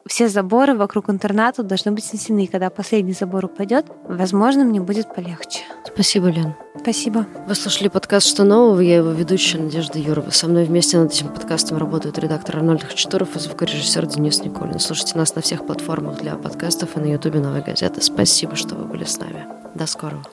все 0.07 0.29
заборы 0.29 0.75
вокруг 0.75 1.11
интерната 1.11 1.63
должны 1.63 1.93
быть 1.93 2.05
снесены. 2.05 2.47
Когда 2.47 2.71
последний 2.71 3.13
забор 3.13 3.47
упадет, 3.47 3.87
возможно, 4.09 4.65
мне 4.65 4.81
будет 4.81 5.15
полегче. 5.15 5.61
Спасибо, 5.85 6.29
Лен. 6.29 6.55
Спасибо. 6.81 7.27
Вы 7.47 7.55
слушали 7.55 7.89
подкаст 7.89 8.27
«Что 8.27 8.45
нового?» 8.45 8.81
Я 8.81 8.97
его 8.97 9.11
ведущая 9.11 9.59
Надежда 9.59 9.99
Юрова. 9.99 10.31
Со 10.31 10.47
мной 10.49 10.65
вместе 10.65 10.99
над 10.99 11.13
этим 11.13 11.29
подкастом 11.29 11.79
работают 11.79 12.19
редактор 12.19 12.57
Арнольд 12.57 12.83
Хачатуров 12.83 13.35
и 13.37 13.39
звукорежиссер 13.39 14.07
Денис 14.07 14.43
Николин. 14.43 14.79
Слушайте 14.79 15.17
нас 15.17 15.35
на 15.35 15.43
всех 15.43 15.67
платформах 15.67 16.21
для 16.21 16.35
подкастов 16.35 16.97
и 16.97 17.01
на 17.01 17.07
ютубе 17.07 17.41
«Новой 17.41 17.63
газеты». 17.63 18.03
Спасибо, 18.03 18.57
что 18.57 18.75
вы 18.75 18.85
были 18.85 19.05
с 19.05 19.19
нами. 19.19 19.47
До 19.75 19.87
скорого. 19.87 20.25